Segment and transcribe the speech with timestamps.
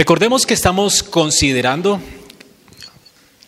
[0.00, 2.00] Recordemos que estamos considerando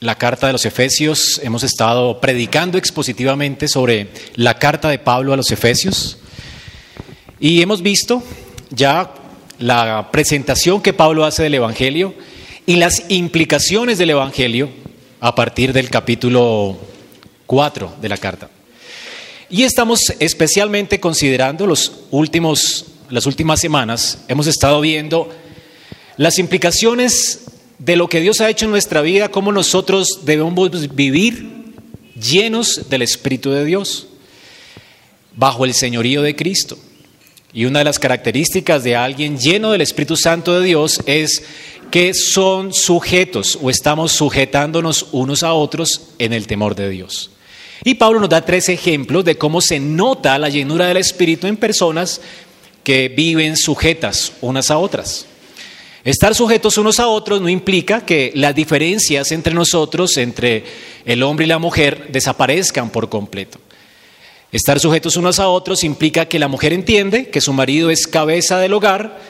[0.00, 5.38] la carta de los Efesios, hemos estado predicando expositivamente sobre la carta de Pablo a
[5.38, 6.18] los Efesios
[7.40, 8.22] y hemos visto
[8.68, 9.14] ya
[9.60, 12.14] la presentación que Pablo hace del Evangelio
[12.66, 14.68] y las implicaciones del Evangelio
[15.20, 16.76] a partir del capítulo
[17.46, 18.50] 4 de la carta.
[19.48, 25.30] Y estamos especialmente considerando los últimos, las últimas semanas, hemos estado viendo
[26.22, 27.40] las implicaciones
[27.80, 31.64] de lo que Dios ha hecho en nuestra vida, cómo nosotros debemos vivir
[32.14, 34.06] llenos del Espíritu de Dios,
[35.34, 36.78] bajo el señorío de Cristo.
[37.52, 41.42] Y una de las características de alguien lleno del Espíritu Santo de Dios es
[41.90, 47.32] que son sujetos o estamos sujetándonos unos a otros en el temor de Dios.
[47.82, 51.56] Y Pablo nos da tres ejemplos de cómo se nota la llenura del Espíritu en
[51.56, 52.20] personas
[52.84, 55.26] que viven sujetas unas a otras.
[56.04, 60.64] Estar sujetos unos a otros no implica que las diferencias entre nosotros, entre
[61.04, 63.58] el hombre y la mujer, desaparezcan por completo.
[64.50, 68.58] Estar sujetos unos a otros implica que la mujer entiende que su marido es cabeza
[68.58, 69.20] del hogar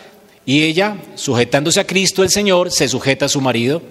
[0.47, 3.83] y ella, sujetándose a Cristo el Señor, se sujeta a su marido.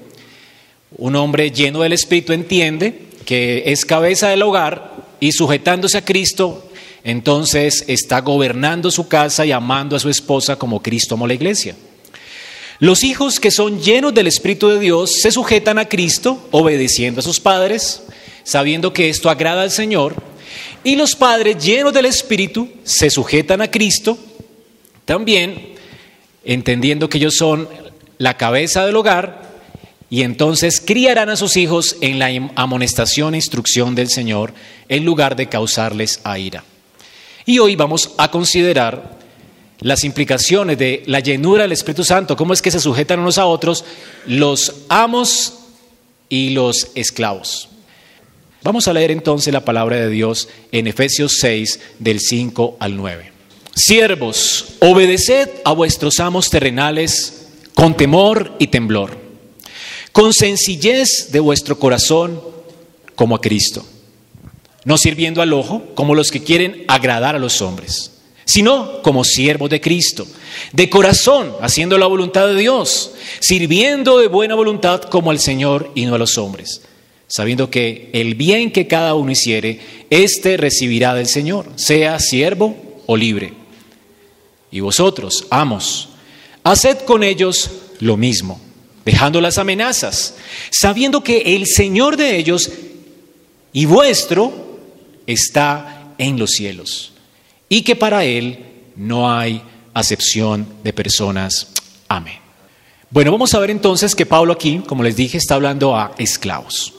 [0.98, 6.68] Un hombre lleno del Espíritu entiende que es cabeza del hogar y sujetándose a Cristo,
[7.04, 11.76] entonces está gobernando su casa y amando a su esposa como Cristo amó la iglesia.
[12.82, 17.24] Los hijos que son llenos del Espíritu de Dios se sujetan a Cristo, obedeciendo a
[17.24, 18.02] sus padres,
[18.44, 20.16] sabiendo que esto agrada al Señor.
[20.84, 24.18] Y los padres llenos del Espíritu se sujetan a Cristo,
[25.06, 25.76] también
[26.44, 27.70] entendiendo que ellos son
[28.18, 29.52] la cabeza del hogar
[30.10, 34.56] y entonces criarán a sus hijos en la amonestación e instrucción del Señor
[34.90, 36.64] en lugar de causarles a ira.
[37.46, 39.21] Y hoy vamos a considerar
[39.82, 43.48] las implicaciones de la llenura del Espíritu Santo, cómo es que se sujetan unos a
[43.48, 43.84] otros
[44.28, 45.56] los amos
[46.30, 47.68] y los esclavos.
[48.64, 53.32] Vamos a leer entonces la palabra de Dios en Efesios 6 del 5 al 9.
[53.76, 59.18] Siervos, obedeced a vuestros amos terrenales con temor y temblor,
[60.12, 62.40] con sencillez de vuestro corazón
[63.16, 63.84] como a Cristo,
[64.86, 68.12] no sirviendo al ojo como los que quieren agradar a los hombres
[68.46, 70.28] sino como siervos de Cristo,
[70.74, 76.06] de corazón, haciendo la voluntad de Dios, sirviendo de buena voluntad como al Señor y
[76.06, 76.82] no a los hombres,
[77.28, 79.80] sabiendo que el bien que cada uno hiciere,
[80.10, 82.76] éste recibirá del Señor, sea siervo
[83.06, 83.54] o libre.
[84.72, 86.10] Y vosotros, amos,
[86.64, 87.70] haced con ellos
[88.00, 88.60] lo mismo,
[89.06, 90.36] dejando las amenazas,
[90.72, 92.72] sabiendo que el Señor de ellos
[93.74, 94.80] y vuestro
[95.28, 97.11] está en los cielos
[97.72, 98.60] y que para Él
[98.98, 99.62] no hay
[99.94, 101.72] acepción de personas.
[102.10, 102.38] Amén.
[103.10, 106.94] Bueno, vamos a ver entonces que Pablo aquí, como les dije, está hablando a esclavos.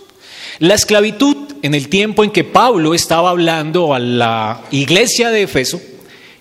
[0.60, 5.78] La esclavitud en el tiempo en que Pablo estaba hablando a la iglesia de Efeso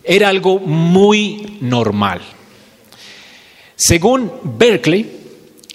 [0.02, 2.22] era algo muy normal.
[3.75, 5.12] Según Berkeley,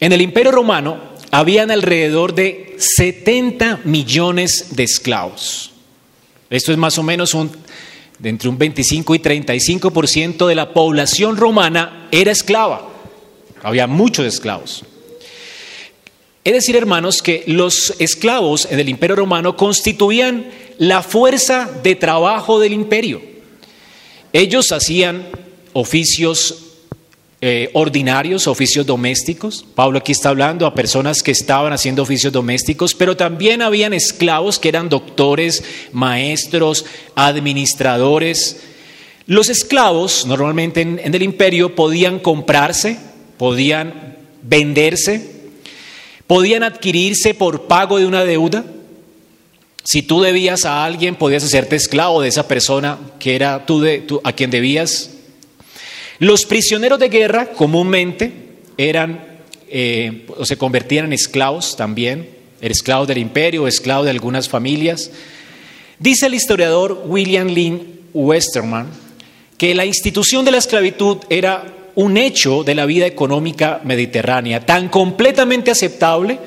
[0.01, 0.99] en el imperio romano
[1.31, 5.73] habían alrededor de 70 millones de esclavos.
[6.49, 7.66] Esto es más o menos un
[8.19, 12.89] de entre un 25 y 35% de la población romana era esclava.
[13.63, 14.85] Había muchos esclavos.
[16.45, 20.47] Es decir, hermanos, que los esclavos en el imperio romano constituían
[20.79, 23.21] la fuerza de trabajo del imperio.
[24.33, 25.27] Ellos hacían
[25.73, 26.66] oficios
[27.49, 29.65] eh, ordinarios, oficios domésticos.
[29.77, 34.59] Pablo aquí está hablando a personas que estaban haciendo oficios domésticos, pero también habían esclavos
[34.59, 35.63] que eran doctores,
[35.93, 36.85] maestros,
[37.15, 38.63] administradores.
[39.27, 42.99] Los esclavos normalmente en, el imperio podían comprarse,
[43.39, 45.31] podían venderse,
[46.27, 48.65] podían adquirirse por pago de una deuda.
[49.85, 53.85] Si tú debías a alguien, podías hacerte esclavo de esa persona que era tú
[54.25, 55.13] a quien debías
[56.19, 58.33] los prisioneros de guerra comúnmente
[58.79, 59.37] eran
[59.69, 62.31] eh, o se convertían en esclavos también,
[62.61, 65.11] esclavos del imperio, esclavos de algunas familias.
[65.99, 68.89] Dice el historiador William Lynn Westerman
[69.59, 74.89] que la institución de la esclavitud era un hecho de la vida económica mediterránea, tan
[74.89, 76.39] completamente aceptable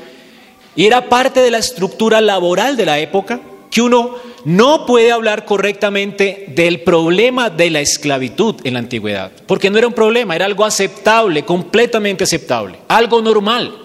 [0.76, 4.16] y era parte de la estructura laboral de la época que uno
[4.46, 9.88] no puede hablar correctamente del problema de la esclavitud en la antigüedad, porque no era
[9.88, 13.76] un problema, era algo aceptable, completamente aceptable, algo normal.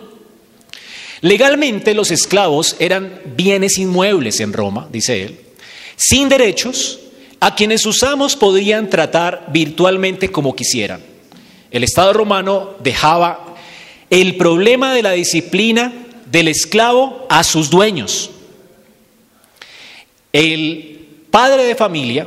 [1.21, 5.41] Legalmente los esclavos eran bienes inmuebles en Roma, dice él,
[5.97, 7.01] sin derechos,
[7.41, 11.03] a quienes sus amos podían tratar virtualmente como quisieran.
[11.71, 13.57] El Estado romano dejaba
[14.11, 15.93] el problema de la disciplina
[16.31, 18.31] del esclavo a sus dueños.
[20.35, 20.99] El
[21.31, 22.27] padre de familia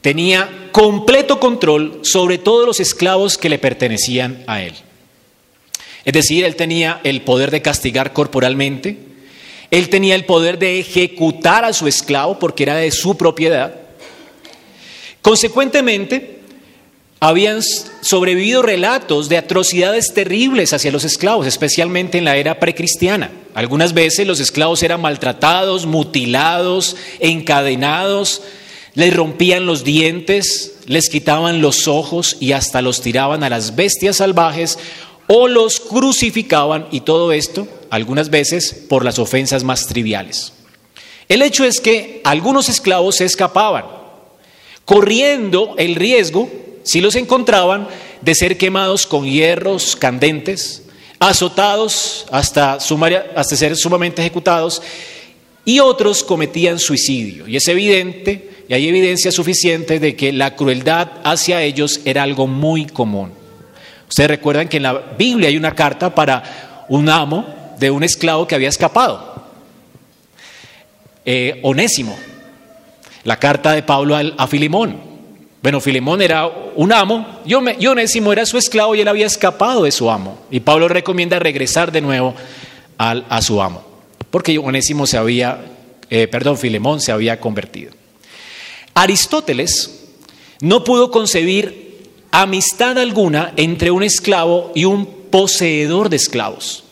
[0.00, 4.72] tenía completo control sobre todos los esclavos que le pertenecían a él.
[6.06, 8.96] Es decir, él tenía el poder de castigar corporalmente,
[9.70, 13.74] él tenía el poder de ejecutar a su esclavo porque era de su propiedad.
[15.20, 16.38] Consecuentemente,
[17.20, 17.60] habían
[18.00, 23.30] sobrevivido relatos de atrocidades terribles hacia los esclavos, especialmente en la era precristiana.
[23.54, 28.42] Algunas veces los esclavos eran maltratados, mutilados, encadenados,
[28.94, 34.16] les rompían los dientes, les quitaban los ojos y hasta los tiraban a las bestias
[34.16, 34.78] salvajes
[35.28, 40.52] o los crucificaban y todo esto algunas veces por las ofensas más triviales.
[41.28, 43.84] El hecho es que algunos esclavos se escapaban,
[44.84, 46.50] corriendo el riesgo,
[46.82, 47.88] si los encontraban,
[48.20, 50.83] de ser quemados con hierros candentes,
[51.18, 54.82] azotados hasta, hasta ser sumamente ejecutados,
[55.64, 57.48] y otros cometían suicidio.
[57.48, 62.46] Y es evidente, y hay evidencia suficiente de que la crueldad hacia ellos era algo
[62.46, 63.32] muy común.
[64.08, 67.46] Ustedes recuerdan que en la Biblia hay una carta para un amo
[67.78, 69.34] de un esclavo que había escapado,
[71.24, 72.16] eh, Onésimo,
[73.24, 75.13] la carta de Pablo a Filimón.
[75.64, 77.40] Bueno, Filimón era un amo
[77.88, 80.38] Onésimo era su esclavo y él había escapado de su amo.
[80.50, 82.34] Y Pablo recomienda regresar de nuevo
[82.98, 83.82] a su amo,
[84.30, 85.64] porque Onésimo se había,
[86.10, 87.92] eh, perdón, Filemón se había convertido.
[88.92, 90.04] Aristóteles
[90.60, 96.84] no pudo concebir amistad alguna entre un esclavo y un poseedor de esclavos.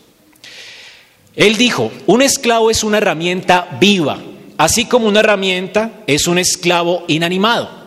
[1.35, 4.17] Él dijo, un esclavo es una herramienta viva,
[4.57, 7.82] así como una herramienta es un esclavo inanimado.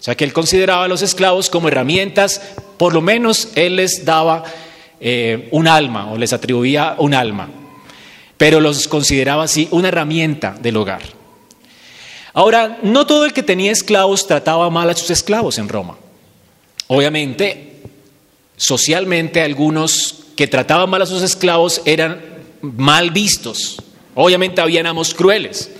[0.00, 2.40] O sea que él consideraba a los esclavos como herramientas,
[2.78, 4.44] por lo menos él les daba
[4.98, 7.50] eh, un alma o les atribuía un alma,
[8.38, 11.02] pero los consideraba así una herramienta del hogar.
[12.32, 15.98] Ahora, no todo el que tenía esclavos trataba mal a sus esclavos en Roma.
[16.86, 17.82] Obviamente,
[18.56, 22.22] socialmente algunos que trataban mal a sus esclavos eran
[22.62, 23.82] mal vistos.
[24.14, 25.70] Obviamente habían amos crueles.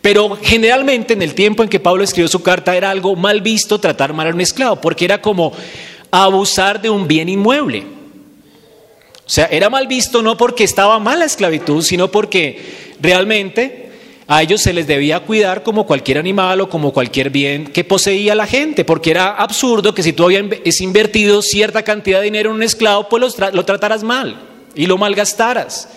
[0.00, 3.80] Pero generalmente en el tiempo en que Pablo escribió su carta era algo mal visto
[3.80, 5.52] tratar mal a un esclavo, porque era como
[6.10, 7.84] abusar de un bien inmueble.
[9.26, 13.86] O sea, era mal visto no porque estaba mal la esclavitud, sino porque realmente
[14.28, 18.34] a ellos se les debía cuidar como cualquier animal o como cualquier bien que poseía
[18.34, 22.56] la gente, porque era absurdo que si tú habías invertido cierta cantidad de dinero en
[22.56, 24.40] un esclavo, pues lo, trataras mal
[24.74, 25.88] y lo malgastaras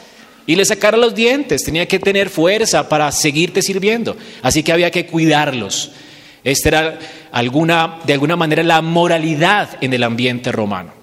[0.46, 1.64] y le sacaras los dientes.
[1.64, 5.92] Tenía que tener fuerza para seguirte sirviendo, así que había que cuidarlos.
[6.44, 7.00] Esta era
[7.32, 10.94] alguna, de alguna manera la moralidad en el ambiente romano.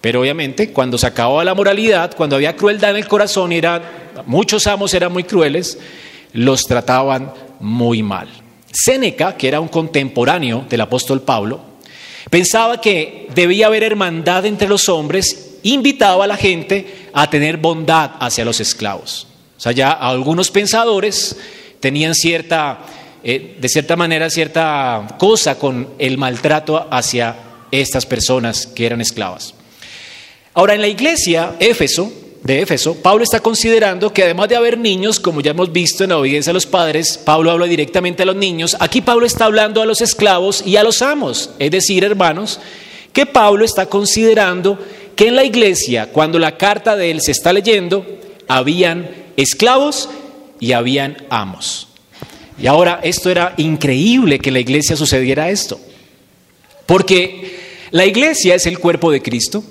[0.00, 4.66] Pero obviamente cuando se acababa la moralidad, cuando había crueldad en el corazón, era, muchos
[4.66, 5.78] amos eran muy crueles,
[6.32, 8.28] los trataban muy mal.
[8.70, 11.60] Séneca, que era un contemporáneo del apóstol Pablo,
[12.28, 18.12] pensaba que debía haber hermandad entre los hombres, invitaba a la gente a tener bondad
[18.20, 19.26] hacia los esclavos.
[19.56, 21.36] O sea, ya algunos pensadores
[21.80, 22.78] tenían cierta,
[23.22, 27.36] eh, de cierta manera, cierta cosa con el maltrato hacia
[27.70, 29.54] estas personas que eran esclavas.
[30.54, 35.40] Ahora, en la iglesia, de Éfeso, Pablo está considerando que además de haber niños, como
[35.40, 38.76] ya hemos visto en la obediencia a los padres, Pablo habla directamente a los niños,
[38.80, 42.60] aquí Pablo está hablando a los esclavos y a los amos, es decir, hermanos,
[43.14, 44.78] que Pablo está considerando
[45.16, 48.06] que en la iglesia, cuando la carta de él se está leyendo,
[48.48, 50.08] habían esclavos
[50.60, 51.88] y habían amos.
[52.58, 55.80] Y ahora esto era increíble que la iglesia sucediera esto,
[56.86, 57.58] porque
[57.90, 59.64] la iglesia es el cuerpo de Cristo,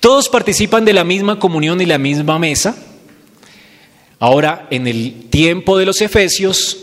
[0.00, 2.76] todos participan de la misma comunión y la misma mesa.
[4.18, 6.78] Ahora, en el tiempo de los efesios,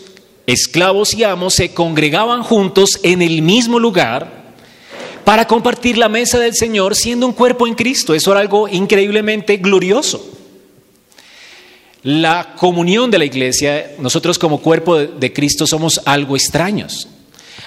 [0.46, 4.41] esclavos y amos se congregaban juntos en el mismo lugar
[5.24, 8.14] para compartir la mesa del Señor siendo un cuerpo en Cristo.
[8.14, 10.38] Eso era algo increíblemente glorioso.
[12.04, 17.08] La comunión de la iglesia, nosotros como cuerpo de Cristo somos algo extraños.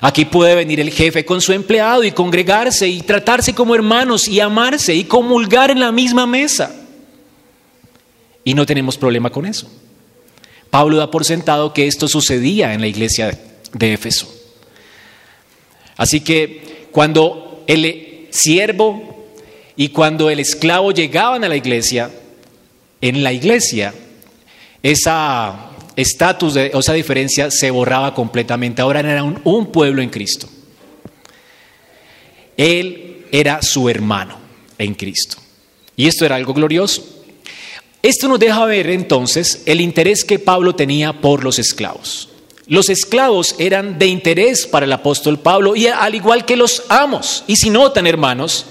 [0.00, 4.40] Aquí puede venir el jefe con su empleado y congregarse y tratarse como hermanos y
[4.40, 6.74] amarse y comulgar en la misma mesa.
[8.42, 9.70] Y no tenemos problema con eso.
[10.68, 13.38] Pablo da por sentado que esto sucedía en la iglesia
[13.72, 14.28] de Éfeso.
[15.96, 19.26] Así que cuando el siervo
[19.76, 22.10] y cuando el esclavo llegaban a la iglesia,
[23.00, 23.94] en la iglesia,
[24.82, 28.82] esa estatus esa diferencia se borraba completamente.
[28.82, 30.48] Ahora era un, un pueblo en Cristo.
[32.56, 34.38] Él era su hermano
[34.78, 35.38] en Cristo.
[35.96, 37.04] Y esto era algo glorioso.
[38.02, 42.28] Esto nos deja ver entonces el interés que Pablo tenía por los esclavos.
[42.66, 47.44] Los esclavos eran de interés para el apóstol Pablo y al igual que los amos.
[47.46, 48.66] Y si notan, hermanos,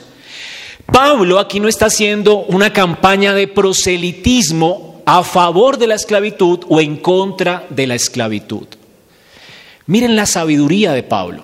[0.91, 6.81] Pablo aquí no está haciendo una campaña de proselitismo a favor de la esclavitud o
[6.81, 8.67] en contra de la esclavitud.
[9.85, 11.43] Miren la sabiduría de Pablo.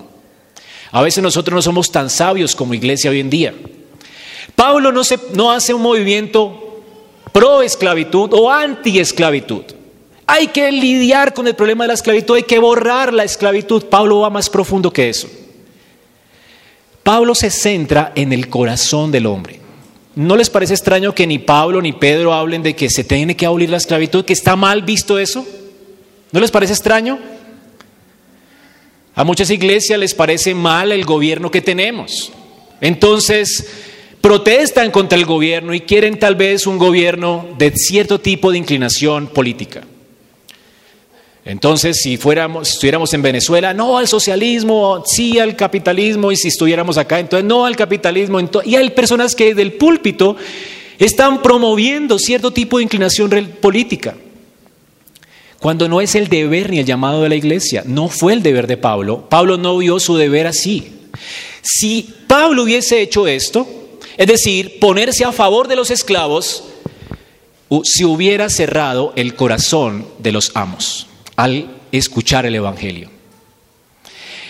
[0.92, 3.54] A veces nosotros no somos tan sabios como iglesia hoy en día.
[4.56, 6.82] Pablo no, se, no hace un movimiento
[7.32, 9.64] pro esclavitud o anti esclavitud.
[10.32, 13.86] Hay que lidiar con el problema de la esclavitud, hay que borrar la esclavitud.
[13.86, 15.28] Pablo va más profundo que eso.
[17.02, 19.60] Pablo se centra en el corazón del hombre.
[20.14, 23.48] ¿No les parece extraño que ni Pablo ni Pedro hablen de que se tiene que
[23.48, 25.44] abolir la esclavitud, que está mal visto eso?
[26.32, 27.18] ¿No les parece extraño?
[29.16, 32.32] A muchas iglesias les parece mal el gobierno que tenemos.
[32.82, 33.66] Entonces,
[34.22, 39.26] protestan contra el gobierno y quieren tal vez un gobierno de cierto tipo de inclinación
[39.26, 39.82] política.
[41.46, 46.98] Entonces, si fuéramos, estuviéramos en Venezuela, no al socialismo, sí al capitalismo, y si estuviéramos
[46.98, 48.40] acá, entonces no al capitalismo.
[48.66, 50.36] y hay personas que del púlpito
[50.98, 53.30] están promoviendo cierto tipo de inclinación
[53.62, 54.16] política,
[55.60, 57.84] cuando no es el deber ni el llamado de la iglesia.
[57.86, 59.28] No fue el deber de Pablo.
[59.30, 60.92] Pablo no vio su deber así.
[61.62, 63.68] Si Pablo hubiese hecho esto,
[64.18, 66.64] es decir, ponerse a favor de los esclavos,
[67.84, 71.09] se hubiera cerrado el corazón de los amos
[71.40, 73.10] al escuchar el Evangelio.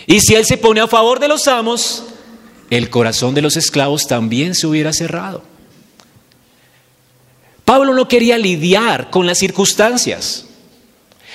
[0.08, 2.04] Y si él se pone a favor de los amos,
[2.72, 5.44] el corazón de los esclavos también se hubiera cerrado.
[7.64, 10.48] Pablo no quería lidiar con las circunstancias.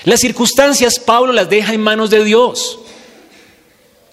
[0.02, 2.80] Las circunstancias Pablo las deja en manos de Dios.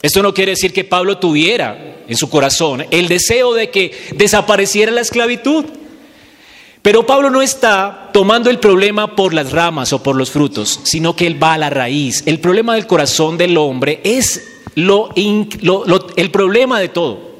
[0.03, 4.91] Esto no quiere decir que Pablo tuviera en su corazón el deseo de que desapareciera
[4.91, 5.65] la esclavitud.
[6.81, 11.15] Pero Pablo no está tomando el problema por las ramas o por los frutos, sino
[11.15, 12.23] que él va a la raíz.
[12.25, 14.41] El problema del corazón del hombre es
[14.75, 17.31] lo, el problema de todo.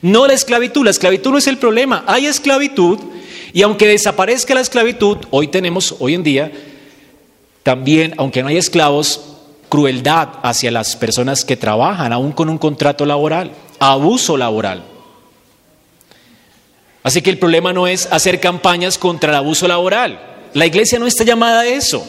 [0.00, 2.04] No la esclavitud, la esclavitud no es el problema.
[2.06, 2.98] Hay esclavitud
[3.52, 6.52] y aunque desaparezca la esclavitud, hoy tenemos, hoy en día,
[7.62, 9.20] también, aunque no hay esclavos,
[9.68, 14.91] crueldad hacia las personas que trabajan, aún con un contrato laboral, abuso laboral.
[17.02, 20.20] Así que el problema no es hacer campañas contra el abuso laboral.
[20.54, 22.06] La iglesia no está llamada a eso.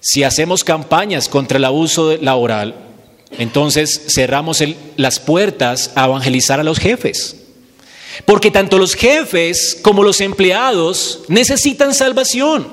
[0.00, 2.74] Si hacemos campañas contra el abuso laboral,
[3.38, 4.62] entonces cerramos
[4.96, 7.36] las puertas a evangelizar a los jefes.
[8.24, 12.68] Porque tanto los jefes como los empleados necesitan salvación.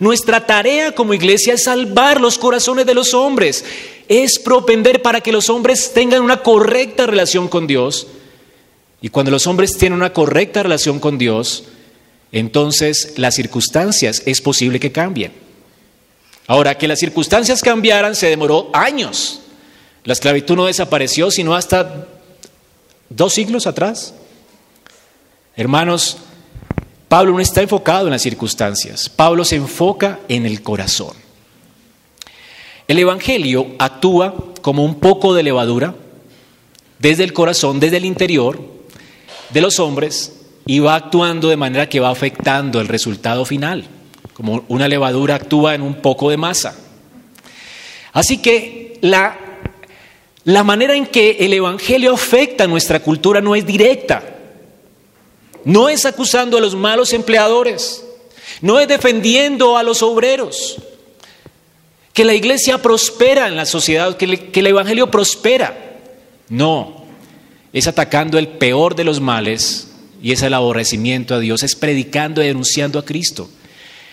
[0.00, 3.64] Nuestra tarea como iglesia es salvar los corazones de los hombres,
[4.08, 8.06] es propender para que los hombres tengan una correcta relación con Dios.
[9.02, 11.64] Y cuando los hombres tienen una correcta relación con Dios,
[12.32, 15.32] entonces las circunstancias es posible que cambien.
[16.46, 19.40] Ahora, que las circunstancias cambiaran se demoró años.
[20.04, 22.08] La esclavitud no desapareció sino hasta
[23.08, 24.14] dos siglos atrás.
[25.56, 26.18] Hermanos,
[27.08, 31.14] Pablo no está enfocado en las circunstancias, Pablo se enfoca en el corazón.
[32.86, 35.94] El Evangelio actúa como un poco de levadura
[36.98, 38.79] desde el corazón, desde el interior
[39.52, 40.32] de los hombres
[40.66, 43.86] y va actuando de manera que va afectando el resultado final,
[44.34, 46.76] como una levadura actúa en un poco de masa.
[48.12, 49.38] Así que la,
[50.44, 54.22] la manera en que el Evangelio afecta nuestra cultura no es directa,
[55.64, 58.04] no es acusando a los malos empleadores,
[58.60, 60.76] no es defendiendo a los obreros.
[62.12, 65.98] Que la iglesia prospera en la sociedad, que, el Evangelio prospera.
[66.48, 66.99] No,
[67.72, 69.88] es atacando el peor de los males
[70.22, 73.48] y es el aborrecimiento a Dios, es predicando y denunciando a Cristo.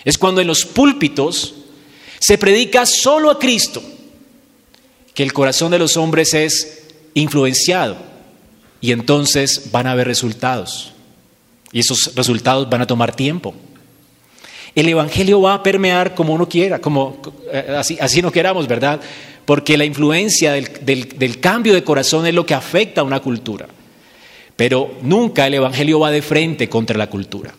[0.05, 1.55] Es cuando en los púlpitos
[2.19, 3.81] se predica solo a Cristo,
[5.13, 6.83] que el corazón de los hombres es
[7.13, 7.97] influenciado
[8.79, 10.93] y entonces van a haber resultados.
[11.71, 13.53] Y esos resultados van a tomar tiempo.
[14.75, 17.19] El Evangelio va a permear como uno quiera, como
[17.51, 19.01] eh, así, así no queramos, ¿verdad?
[19.47, 23.65] Porque la influencia del, cambio de corazón es lo que afecta a una cultura.
[24.57, 27.53] Pero nunca el Evangelio va de frente contra la cultura.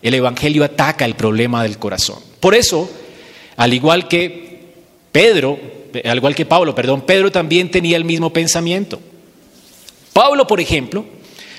[0.00, 2.20] El Evangelio ataca el problema del corazón.
[2.40, 2.90] Por eso,
[3.58, 4.60] al igual que
[5.12, 5.60] Pedro,
[6.02, 8.98] al igual que Pablo, perdón, Pedro también tenía el mismo pensamiento.
[10.14, 11.04] Pablo, por ejemplo,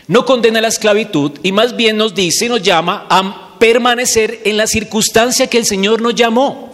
[0.08, 4.66] no condena la esclavitud y más bien nos dice, nos llama a permanecer en la
[4.66, 6.69] circunstancia que el Señor nos llamó.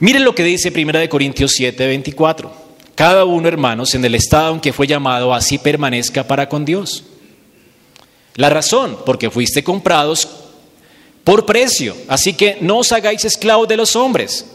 [0.00, 2.68] Miren lo que dice 1 Corintios 7, 24.
[2.94, 7.04] cada uno, hermanos, en el estado en que fue llamado, así permanezca para con Dios.
[8.36, 10.28] La razón, porque fuiste comprados
[11.24, 14.46] por precio, así que no os hagáis esclavos de los hombres.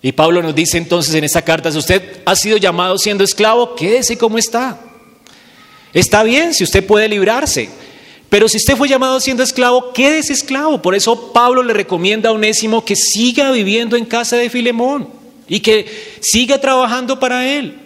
[0.00, 3.74] Y Pablo nos dice entonces en esta carta, si usted ha sido llamado siendo esclavo,
[3.74, 4.80] quédese como está.
[5.92, 7.68] Está bien si usted puede librarse,
[8.32, 10.80] pero si usted fue llamado siendo esclavo, quédese esclavo.
[10.80, 15.06] Por eso Pablo le recomienda a Onésimo que siga viviendo en casa de Filemón
[15.46, 17.78] y que siga trabajando para Él.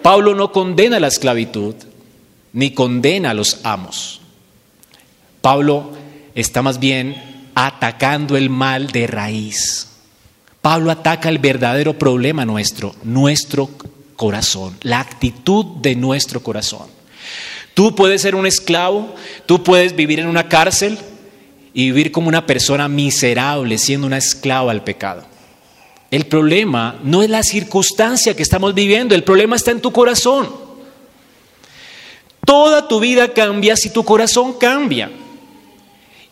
[0.00, 1.74] Pablo no condena la esclavitud
[2.54, 4.22] ni condena a los amos.
[5.42, 5.92] Pablo
[6.34, 9.86] está más bien atacando el mal de raíz.
[10.62, 13.68] Pablo ataca el verdadero problema nuestro, nuestro
[14.16, 16.97] corazón, la actitud de nuestro corazón.
[17.78, 19.14] Tú puedes ser un esclavo,
[19.46, 20.98] tú puedes vivir en una cárcel,
[21.72, 25.22] y vivir como una persona miserable, siendo una esclava al pecado.
[26.10, 30.48] El problema no es la circunstancia que estamos viviendo, el problema está en tu corazón.
[32.44, 35.12] Toda tu vida cambia si tu corazón cambia.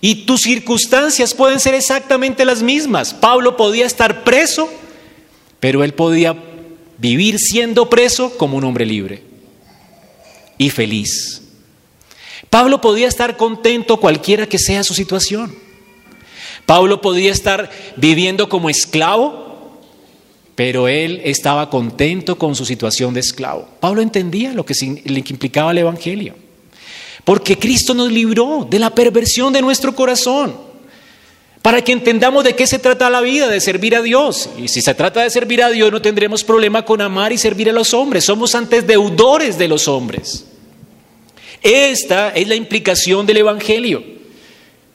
[0.01, 3.15] Y tus circunstancias pueden ser exactamente las mismas.
[3.15, 4.69] Pablo podía estar preso,
[5.61, 6.35] pero él podía
[6.99, 9.36] vivir siendo preso como un hombre libre
[10.59, 11.43] y feliz.
[12.51, 15.55] Pablo podía estar contento cualquiera que sea su situación.
[16.65, 19.79] Pablo podía estar viviendo como esclavo,
[20.55, 23.69] pero él estaba contento con su situación de esclavo.
[23.79, 26.35] Pablo entendía lo que implicaba el Evangelio,
[27.25, 30.66] porque Cristo nos libró de la perversión de nuestro corazón,
[31.67, 34.51] para que entendamos de qué se trata la vida, de servir a Dios.
[34.57, 37.69] Y si se trata de servir a Dios, no tendremos problema con amar y servir
[37.69, 38.25] a los hombres.
[38.25, 40.45] Somos antes deudores de los hombres.
[41.61, 44.05] Esta es la implicación del Evangelio.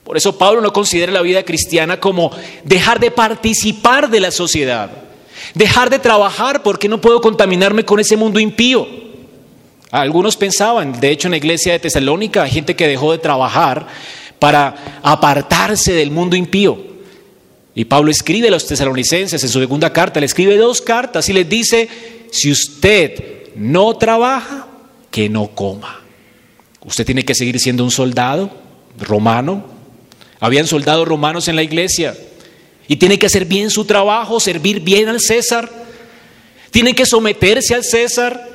[0.05, 2.31] Por eso Pablo no considera la vida cristiana como
[2.63, 4.91] dejar de participar de la sociedad,
[5.53, 8.87] dejar de trabajar porque no puedo contaminarme con ese mundo impío.
[9.91, 13.87] Algunos pensaban, de hecho en la iglesia de Tesalónica hay gente que dejó de trabajar
[14.41, 16.75] para apartarse del mundo impío.
[17.75, 21.33] Y Pablo escribe a los tesalonicenses en su segunda carta, le escribe dos cartas y
[21.33, 21.87] les dice,
[22.31, 24.67] si usted no trabaja,
[25.11, 26.01] que no coma.
[26.83, 28.49] Usted tiene que seguir siendo un soldado
[28.97, 29.63] romano.
[30.39, 32.17] Habían soldados romanos en la iglesia.
[32.87, 35.69] Y tiene que hacer bien su trabajo, servir bien al César.
[36.71, 38.49] Tiene que someterse al César.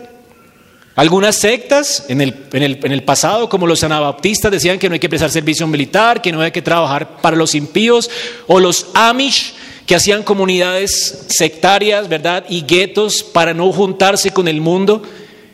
[0.97, 5.11] Algunas sectas en el, en el, pasado, como los anabaptistas, decían que no hay que
[5.11, 8.11] prestar servicio militar, que no hay que trabajar para los impíos,
[8.47, 9.53] o los Amish,
[9.85, 12.47] que hacían comunidades sectarias, ¿verdad?
[12.49, 15.03] Y guetos para no juntarse con el mundo.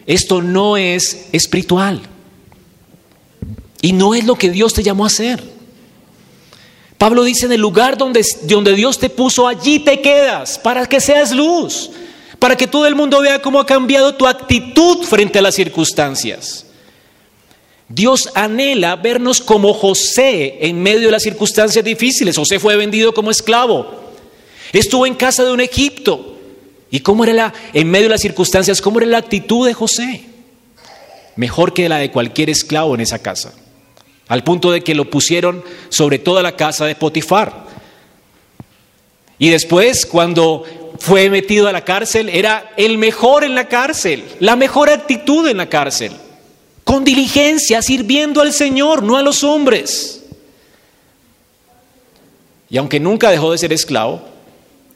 [0.06, 2.00] Esto no es espiritual.
[3.80, 5.42] Y no es lo que Dios te llamó a hacer.
[6.98, 11.00] Pablo dice, en el lugar donde, donde Dios te puso, allí te quedas, para que
[11.00, 11.90] seas luz,
[12.42, 16.66] para que todo el mundo vea cómo ha cambiado tu actitud frente a las circunstancias.
[17.88, 22.36] Dios anhela vernos como José en medio de las circunstancias difíciles.
[22.36, 23.94] José fue vendido como esclavo.
[24.72, 26.36] Estuvo en casa de un Egipto.
[26.90, 30.22] ¿Y cómo era la, en medio de las circunstancias, cómo era la actitud de José?
[31.36, 33.52] Mejor que la de cualquier esclavo en esa casa
[34.26, 37.66] al punto de que lo pusieron sobre toda la casa de Potifar.
[39.38, 40.64] Y después, cuando
[41.02, 45.56] fue metido a la cárcel, era el mejor en la cárcel, la mejor actitud en
[45.56, 46.12] la cárcel,
[46.84, 50.22] con diligencia, sirviendo al Señor, no a los hombres.
[52.70, 54.22] Y aunque nunca dejó de ser esclavo,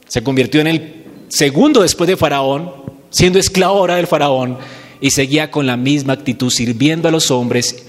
[0.07, 2.71] se convirtió en el segundo después de Faraón,
[3.09, 4.57] siendo esclavo ahora del Faraón,
[5.01, 7.83] y seguía con la misma actitud, sirviendo a los hombres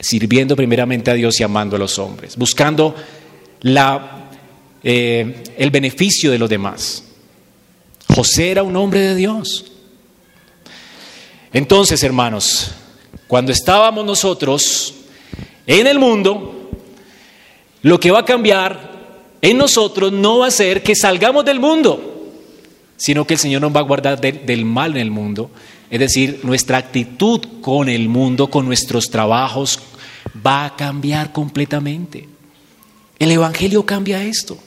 [0.00, 2.94] sirviendo primeramente a Dios y amando a los hombres, buscando
[4.82, 7.09] eh, el beneficio de los demás.
[8.14, 9.64] José era un hombre de Dios.
[11.52, 12.72] Entonces, hermanos,
[13.26, 14.94] cuando estábamos nosotros
[15.66, 16.70] en el mundo,
[17.82, 18.90] lo que va a cambiar
[19.42, 22.32] en nosotros no va a ser que salgamos del mundo,
[22.96, 25.50] sino que el Señor nos va a guardar del mal en el mundo.
[25.90, 29.80] Es decir, nuestra actitud con el mundo, con nuestros trabajos,
[30.46, 32.28] va a cambiar completamente.
[33.18, 34.58] El Evangelio cambia esto.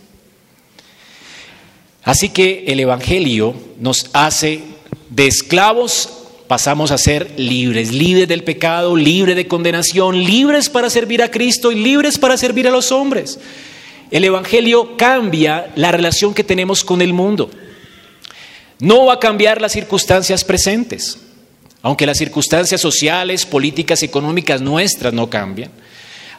[2.03, 4.61] Así que el Evangelio nos hace
[5.09, 6.09] de esclavos,
[6.47, 11.71] pasamos a ser libres, libres del pecado, libres de condenación, libres para servir a Cristo
[11.71, 13.39] y libres para servir a los hombres.
[14.11, 17.49] El Evangelio cambia la relación que tenemos con el mundo.
[18.79, 21.19] No va a cambiar las circunstancias presentes.
[21.81, 25.69] Aunque las circunstancias sociales, políticas, económicas nuestras no cambian,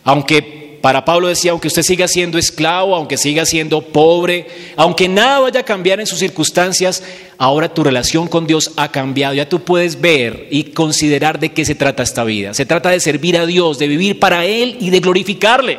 [0.03, 5.39] aunque para Pablo decía, aunque usted siga siendo esclavo, aunque siga siendo pobre, aunque nada
[5.41, 7.03] vaya a cambiar en sus circunstancias,
[7.39, 9.33] ahora tu relación con Dios ha cambiado.
[9.33, 12.53] Ya tú puedes ver y considerar de qué se trata esta vida.
[12.53, 15.79] Se trata de servir a Dios, de vivir para Él y de glorificarle.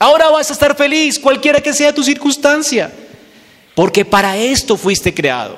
[0.00, 2.92] Ahora vas a estar feliz, cualquiera que sea tu circunstancia,
[3.76, 5.56] porque para esto fuiste creado.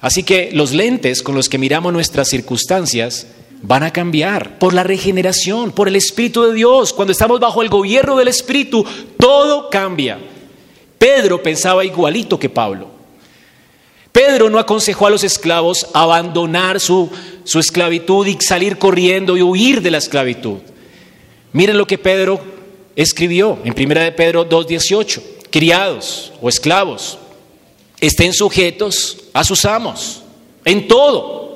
[0.00, 3.28] Así que los lentes con los que miramos nuestras circunstancias
[3.62, 6.92] van a cambiar por la regeneración, por el Espíritu de Dios.
[6.92, 8.84] Cuando estamos bajo el gobierno del Espíritu,
[9.18, 10.18] todo cambia.
[10.98, 12.88] Pedro pensaba igualito que Pablo.
[14.10, 17.10] Pedro no aconsejó a los esclavos abandonar su,
[17.44, 20.58] su esclavitud y salir corriendo y huir de la esclavitud.
[21.52, 22.40] Miren lo que Pedro
[22.94, 25.22] escribió en 1 de Pedro 2.18.
[25.50, 27.18] Criados o esclavos,
[28.00, 30.22] estén sujetos a sus amos
[30.64, 31.51] en todo.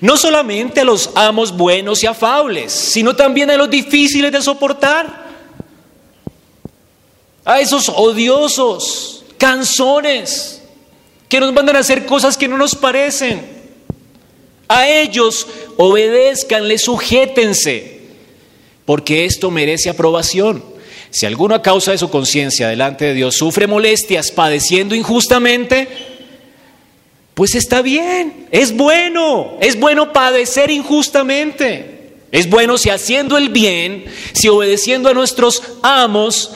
[0.00, 5.28] No solamente a los amos buenos y afables, sino también a los difíciles de soportar.
[7.44, 10.62] A esos odiosos, canzones,
[11.28, 13.60] que nos mandan a hacer cosas que no nos parecen.
[14.68, 18.00] A ellos obedezcanle, sujétense,
[18.84, 20.64] porque esto merece aprobación.
[21.10, 26.09] Si alguno a causa de su conciencia delante de Dios sufre molestias padeciendo injustamente,
[27.40, 32.10] pues está bien, es bueno, es bueno padecer injustamente.
[32.30, 36.50] Es bueno si haciendo el bien, si obedeciendo a nuestros amos,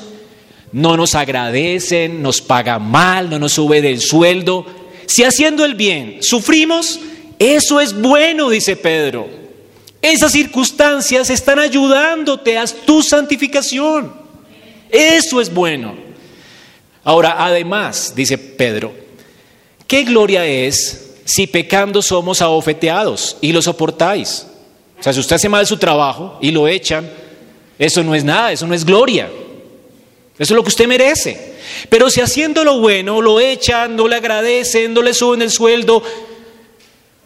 [0.72, 4.66] no nos agradecen, nos pagan mal, no nos sube del sueldo.
[5.06, 7.00] Si haciendo el bien sufrimos,
[7.38, 9.26] eso es bueno, dice Pedro.
[10.02, 14.12] Esas circunstancias están ayudándote a tu santificación.
[14.90, 15.94] Eso es bueno.
[17.04, 19.03] Ahora, además, dice Pedro,
[19.86, 24.46] ¿qué gloria es si pecando somos abofeteados y lo soportáis?
[24.98, 27.10] O sea, si usted hace mal su trabajo y lo echan,
[27.78, 29.30] eso no es nada, eso no es gloria.
[30.38, 31.54] Eso es lo que usted merece.
[31.88, 36.02] Pero si haciendo lo bueno lo echan, no le agradecen, no le suben el sueldo,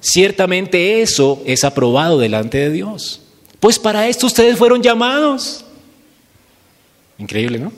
[0.00, 3.22] ciertamente eso es aprobado delante de Dios.
[3.60, 5.64] Pues para esto ustedes fueron llamados.
[7.18, 7.72] Increíble, ¿no?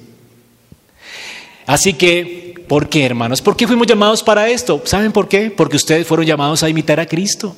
[1.67, 3.43] Así que, ¿por qué, hermanos?
[3.43, 4.81] ¿Por qué fuimos llamados para esto?
[4.85, 5.51] ¿Saben por qué?
[5.51, 7.57] Porque ustedes fueron llamados a imitar a Cristo.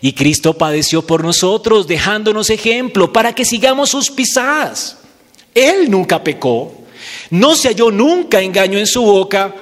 [0.00, 4.96] Y Cristo padeció por nosotros, dejándonos ejemplo para que sigamos sus pisadas.
[5.52, 6.72] Él nunca pecó,
[7.30, 9.56] no se halló nunca engaño en su boca.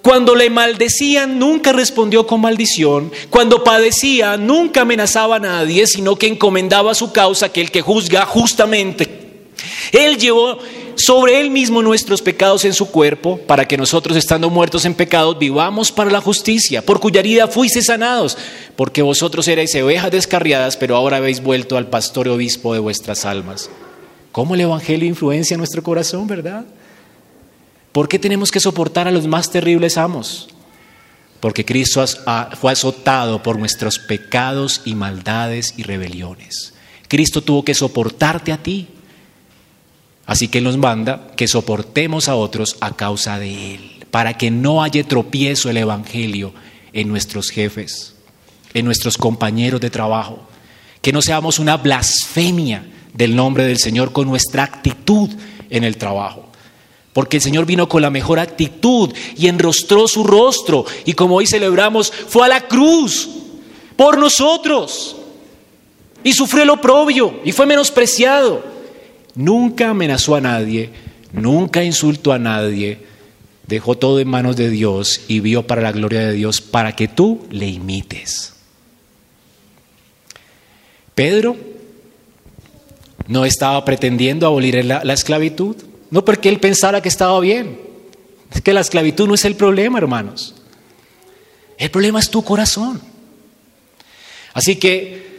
[0.00, 3.12] Cuando le maldecían, nunca respondió con maldición.
[3.28, 8.24] Cuando padecía, nunca amenazaba a nadie, sino que encomendaba su causa que el que juzga
[8.24, 9.26] justamente
[9.92, 10.58] él llevó
[10.96, 15.38] sobre Él mismo nuestros pecados en su cuerpo, para que nosotros, estando muertos en pecados,
[15.38, 18.36] vivamos para la justicia, por cuya herida fuisteis sanados,
[18.74, 23.70] porque vosotros erais ovejas descarriadas, pero ahora habéis vuelto al pastor obispo de vuestras almas.
[24.32, 26.64] ¿Cómo el Evangelio influencia nuestro corazón, verdad?
[27.92, 30.48] ¿Por qué tenemos que soportar a los más terribles amos?
[31.40, 32.04] Porque Cristo
[32.60, 36.74] fue azotado por nuestros pecados y maldades y rebeliones.
[37.08, 38.88] Cristo tuvo que soportarte a ti.
[40.26, 44.82] Así que nos manda que soportemos a otros a causa de Él, para que no
[44.82, 46.52] haya tropiezo el Evangelio
[46.92, 48.14] en nuestros jefes,
[48.74, 50.40] en nuestros compañeros de trabajo,
[51.00, 52.84] que no seamos una blasfemia
[53.14, 55.30] del nombre del Señor con nuestra actitud
[55.70, 56.46] en el trabajo.
[57.12, 61.46] Porque el Señor vino con la mejor actitud y enrostró su rostro y como hoy
[61.46, 63.28] celebramos, fue a la cruz
[63.96, 65.16] por nosotros
[66.24, 68.75] y sufrió el oprobio y fue menospreciado
[69.36, 70.90] Nunca amenazó a nadie,
[71.32, 72.98] nunca insultó a nadie,
[73.66, 77.06] dejó todo en manos de Dios y vio para la gloria de Dios para que
[77.06, 78.54] tú le imites.
[81.14, 81.56] Pedro
[83.28, 85.76] no estaba pretendiendo abolir la, la, esclavitud,
[86.10, 87.78] no porque él pensara que estaba bien.
[88.50, 90.54] Es que la esclavitud no es el problema, hermanos.
[91.76, 93.02] El problema es tu corazón.
[94.54, 95.35] Así que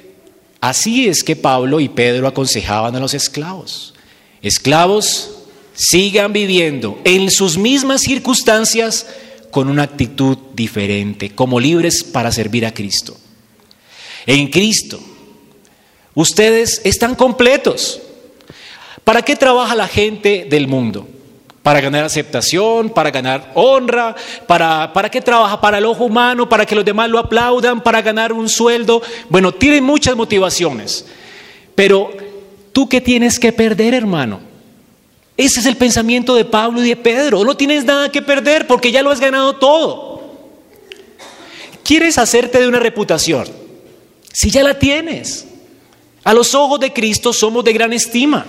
[0.59, 3.93] Así es que Pablo y Pedro aconsejaban a los esclavos.
[4.41, 5.31] Esclavos,
[5.73, 9.05] sigan viviendo en sus mismas circunstancias
[9.51, 13.17] con una actitud diferente, como libres para servir a Cristo.
[14.25, 14.99] En Cristo,
[16.15, 18.01] ustedes están completos.
[19.03, 21.07] ¿Para qué trabaja la gente del mundo?
[21.67, 24.15] Para ganar aceptación, para ganar honra,
[24.47, 28.01] para, para qué trabaja, para el ojo humano, para que los demás lo aplaudan, para
[28.01, 29.01] ganar un sueldo.
[29.27, 31.05] Bueno, tiene muchas motivaciones.
[31.75, 32.09] Pero
[32.71, 34.39] tú qué tienes que perder, hermano.
[35.35, 37.43] Ese es el pensamiento de Pablo y de Pedro.
[37.43, 40.21] No tienes nada que perder porque ya lo has ganado todo.
[41.83, 43.45] ¿Quieres hacerte de una reputación?
[44.31, 45.45] Si ya la tienes.
[46.23, 48.45] A los ojos de Cristo somos de gran estima.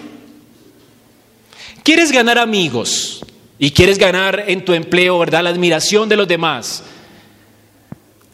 [1.89, 3.25] Quieres ganar amigos
[3.59, 5.43] y quieres ganar en tu empleo, ¿verdad?
[5.45, 6.83] La admiración de los demás.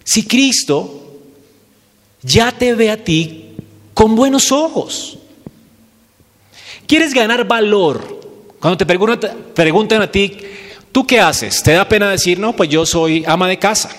[0.02, 1.20] Si Cristo
[2.20, 3.54] ya te ve a ti
[3.94, 5.18] con buenos ojos.
[6.88, 8.54] ¿Quieres ganar valor?
[8.58, 10.36] Cuando te preguntan, a ti,
[10.90, 11.62] ¿tú qué haces?
[11.62, 13.96] ¿Te da pena decir, no, pues yo soy ama de casa?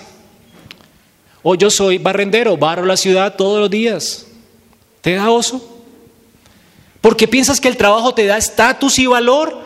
[1.42, 4.26] O yo soy barrendero, barro la ciudad todos los días.
[5.00, 5.75] ¿Te da oso?
[7.06, 9.56] Porque piensas que el trabajo te da estatus y valor.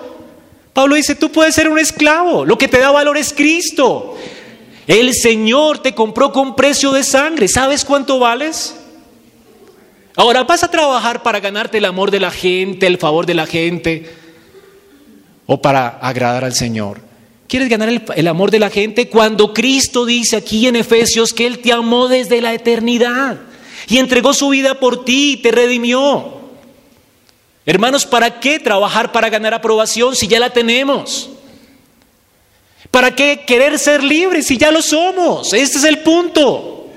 [0.74, 2.44] Pablo dice, tú puedes ser un esclavo.
[2.44, 4.14] Lo que te da valor es Cristo.
[4.87, 7.48] El Señor te compró con precio de sangre.
[7.48, 8.76] ¿Sabes cuánto vales?
[10.16, 13.46] Ahora vas a trabajar para ganarte el amor de la gente, el favor de la
[13.46, 14.14] gente,
[15.46, 17.00] o para agradar al Señor.
[17.48, 19.09] ¿Quieres ganar el, el, amor de la gente?
[19.09, 23.38] Cuando Cristo dice aquí en Efesios que Él te amó desde la eternidad
[23.88, 26.39] y entregó su vida por ti y te redimió.
[27.66, 31.31] Hermanos, ¿para qué trabajar para ganar aprobación si ya la tenemos?
[32.90, 35.53] ¿Para qué querer ser libres si ya lo somos?
[35.53, 36.88] Este es el punto.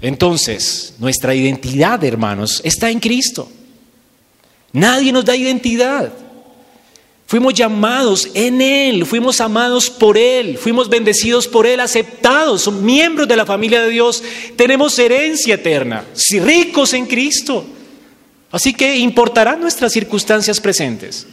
[0.00, 3.48] Entonces, nuestra identidad, hermanos, está en Cristo.
[4.72, 6.12] Nadie nos da identidad.
[7.26, 13.26] Fuimos llamados en Él, fuimos amados por Él, fuimos bendecidos por Él, aceptados, somos miembros
[13.26, 14.22] de la familia de Dios,
[14.54, 16.04] tenemos herencia eterna,
[16.40, 17.66] ricos en Cristo.
[18.52, 21.26] Así que importarán nuestras circunstancias presentes.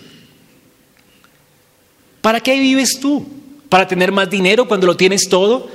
[2.22, 3.28] ¿Para qué vives tú?
[3.70, 5.70] ¿Para tener más dinero cuando lo tienes todo?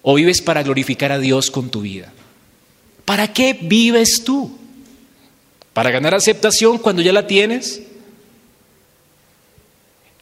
[0.00, 2.14] ¿O vives para glorificar a Dios con tu vida?
[3.04, 4.56] ¿Para qué vives tú?
[5.74, 7.82] ¿Para ganar aceptación cuando ya la tienes?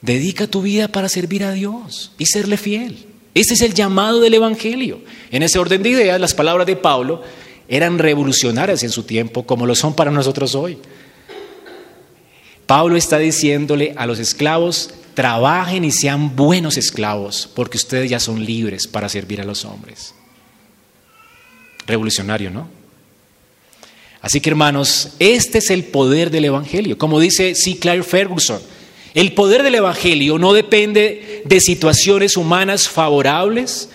[0.06, 3.06] Dedica tu vida para servir a Dios y serle fiel.
[3.34, 5.00] Ese es el llamado del Evangelio.
[5.32, 7.24] En ese orden de ideas, las palabras de Pablo
[7.66, 10.78] eran revolucionarias en su tiempo, como lo son para nosotros hoy.
[12.66, 18.44] Pablo está diciéndole a los esclavos, trabajen y sean buenos esclavos, porque ustedes ya son
[18.44, 20.14] libres para servir a los hombres.
[21.84, 22.68] Revolucionario, ¿no?
[24.20, 26.96] Así que hermanos, este es el poder del Evangelio.
[26.96, 27.76] Como dice C.
[27.78, 28.60] Claire Ferguson,
[29.16, 33.88] el poder del Evangelio no depende de situaciones humanas favorables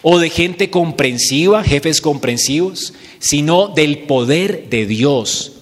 [0.00, 5.52] o de gente comprensiva, jefes comprensivos, sino del poder de Dios,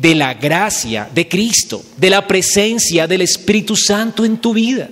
[0.00, 4.88] de la gracia de Cristo, de la presencia del Espíritu Santo en tu vida.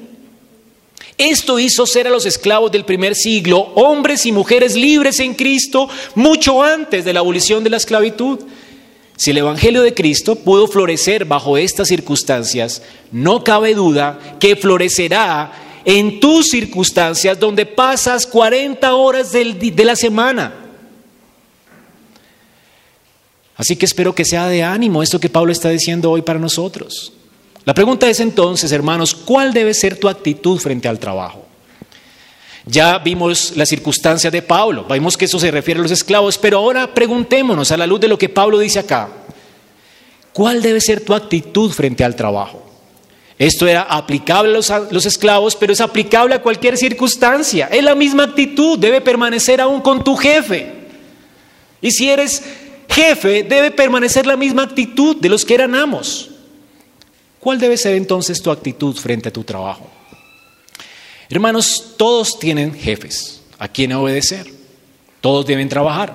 [1.16, 5.88] Esto hizo ser a los esclavos del primer siglo hombres y mujeres libres en Cristo
[6.16, 8.40] mucho antes de la abolición de la esclavitud.
[9.20, 12.80] Si el Evangelio de Cristo pudo florecer bajo estas circunstancias,
[13.12, 15.52] no cabe duda que florecerá
[15.85, 20.54] en tus circunstancias donde pasas 40 horas de la semana.
[23.56, 27.12] Así que espero que sea de ánimo esto que Pablo está diciendo hoy para nosotros.
[27.66, 31.49] La pregunta es entonces, hermanos, ¿cuál debe ser tu actitud frente al trabajo?
[32.66, 36.58] Ya vimos las circunstancias de Pablo, vimos que eso se refiere a los esclavos, pero
[36.58, 39.08] ahora preguntémonos a la luz de lo que Pablo dice acá,
[40.32, 42.66] ¿cuál debe ser tu actitud frente al trabajo?
[43.38, 47.68] Esto era aplicable a los, a los, esclavos, pero es aplicable a cualquier circunstancia.
[47.68, 50.70] Es la misma actitud, debe permanecer aún con tu jefe.
[51.80, 52.42] Y si eres
[52.90, 56.30] jefe, debe permanecer la misma actitud de los que eran amos.
[57.38, 59.90] ¿Cuál debe ser entonces tu actitud frente a tu trabajo?
[61.30, 64.46] Hermanos, todos tienen jefes a quien obedecer.
[65.20, 66.14] Todos deben trabajar.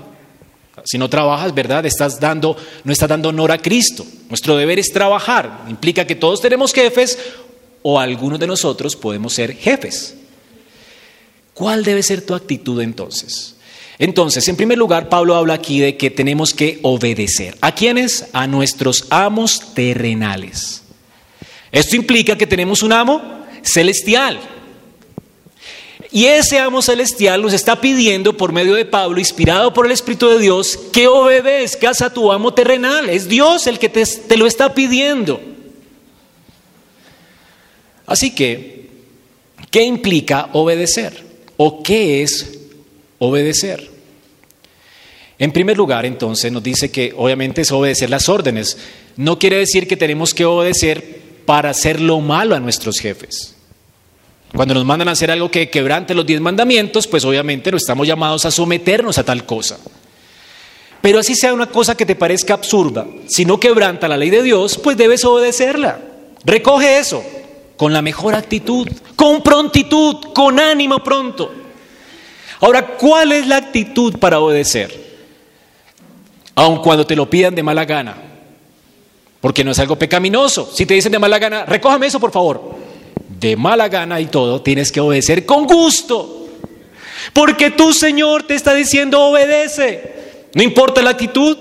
[0.83, 1.85] Si no trabajas, ¿verdad?
[1.85, 4.05] Estás dando, no estás dando honor a Cristo.
[4.27, 5.63] Nuestro deber es trabajar.
[5.69, 7.17] Implica que todos tenemos jefes
[7.81, 10.15] o algunos de nosotros podemos ser jefes.
[11.53, 13.55] ¿Cuál debe ser tu actitud entonces?
[13.97, 17.57] Entonces, en primer lugar, Pablo habla aquí de que tenemos que obedecer.
[17.61, 18.27] ¿A quiénes?
[18.33, 20.83] A nuestros amos terrenales.
[21.71, 23.21] Esto implica que tenemos un amo
[23.63, 24.39] celestial.
[26.15, 30.29] Y ese amo celestial nos está pidiendo por medio de Pablo, inspirado por el Espíritu
[30.29, 33.09] de Dios, que obedezcas a tu amo terrenal.
[33.09, 35.41] Es Dios el que te, te lo está pidiendo.
[38.05, 38.87] Así que,
[39.69, 41.21] ¿qué implica obedecer?
[41.57, 42.59] ¿O qué es
[43.19, 43.91] obedecer?
[45.37, 48.77] En primer lugar, entonces, nos dice que obviamente es obedecer las órdenes.
[49.17, 53.54] No quiere decir que tenemos que obedecer para hacer lo malo a nuestros jefes.
[54.53, 58.07] Cuando nos mandan a hacer algo que quebrante los diez mandamientos, pues obviamente no estamos
[58.07, 59.77] llamados a someternos a tal cosa.
[61.01, 64.41] Pero así sea una cosa que te parezca absurda, si no quebranta la ley de
[64.43, 65.99] Dios, pues debes obedecerla.
[66.43, 67.23] Recoge eso
[67.77, 71.51] con la mejor actitud, con prontitud, con ánimo pronto.
[72.61, 75.03] Ahora, ¿cuál es la actitud para obedecer?
[76.55, 78.15] Aun cuando te lo pidan de mala gana.
[79.41, 80.71] porque no es algo pecaminoso.
[80.73, 82.84] Si te dicen de mala gana, recójame eso por favor.
[83.27, 86.47] De mala gana y todo, tienes que obedecer con gusto.
[87.33, 90.13] Porque tu Señor te está diciendo obedece.
[90.53, 91.57] No importa la actitud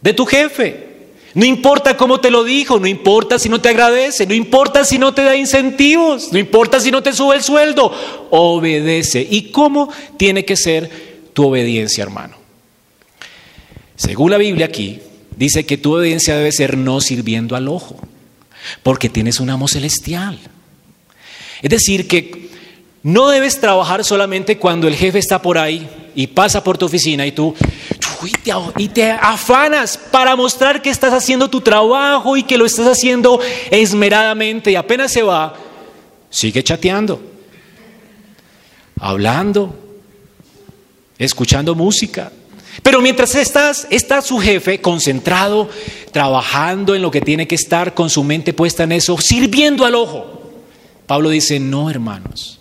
[0.00, 0.90] de tu jefe.
[1.32, 4.98] No importa cómo te lo dijo, no importa si no te agradece, no importa si
[4.98, 7.92] no te da incentivos, no importa si no te sube el sueldo,
[8.30, 9.26] obedece.
[9.30, 10.90] ¿Y cómo tiene que ser
[11.32, 12.36] tu obediencia, hermano?
[13.94, 14.98] Según la Biblia aquí,
[15.36, 17.96] dice que tu obediencia debe ser no sirviendo al ojo,
[18.82, 20.38] porque tienes un amo celestial.
[21.62, 22.50] Es decir, que
[23.02, 27.26] no debes trabajar solamente cuando el jefe está por ahí y pasa por tu oficina
[27.26, 27.54] y tú
[28.76, 33.40] y te, afanas para mostrar que estás haciendo tu trabajo y que lo estás haciendo
[33.70, 35.54] esmeradamente y apenas se va,
[36.28, 37.20] sigue chateando,
[38.98, 39.74] hablando,
[41.18, 42.30] escuchando música.
[42.82, 45.68] Pero mientras estás, está su jefe concentrado,
[46.12, 49.94] trabajando en lo que tiene que estar, con su mente puesta en eso, sirviendo al
[49.94, 50.42] ojo.
[51.06, 52.60] Pablo dice, no hermanos,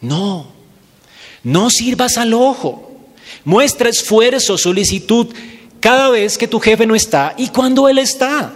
[0.00, 0.48] no,
[1.44, 2.90] no sirvas al ojo.
[3.44, 5.28] Muestra esfuerzo, solicitud
[5.80, 8.54] cada vez que tu jefe no está y cuando él está.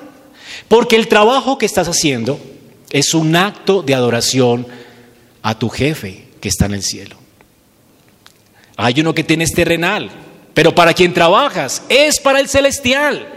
[0.68, 2.40] Porque el trabajo que estás haciendo
[2.90, 4.66] es un acto de adoración
[5.42, 7.16] a tu jefe que está en el cielo.
[8.76, 10.11] Hay uno que tienes terrenal,
[10.57, 13.29] pero para quien trabajas es para el celestial.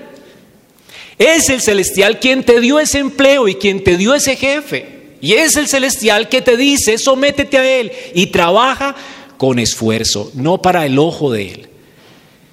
[1.18, 5.18] Es el celestial quien te dio ese empleo y quien te dio ese jefe.
[5.20, 8.96] Y es el celestial que te dice, sométete a él y trabaja
[9.36, 11.70] con esfuerzo, no para el ojo de Él,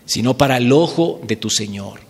[0.05, 2.01] sino para el ojo de tu Señor.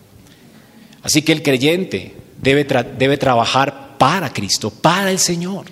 [1.03, 2.65] Así que el creyente debe,
[2.97, 5.65] debe trabajar para Cristo, para el Señor.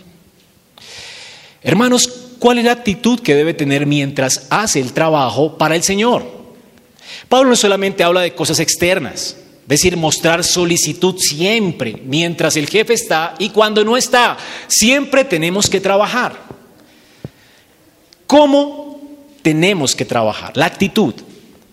[1.63, 6.44] Hermanos, ¿cuál es la actitud que debe tener mientras hace el trabajo para el Señor?
[7.29, 12.93] Pablo no solamente habla de cosas externas, es decir, mostrar solicitud siempre, mientras el jefe
[12.93, 14.37] está y cuando no está,
[14.67, 16.39] siempre tenemos que trabajar.
[18.27, 18.85] ¿Cómo
[19.45, 20.57] tenemos que trabajar.
[20.57, 21.13] La actitud.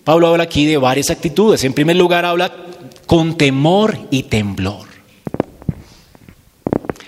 [0.05, 1.65] Pablo habla aquí de varias actitudes.
[1.65, 2.55] En primer lugar, habla
[3.07, 4.89] con temor y temblor.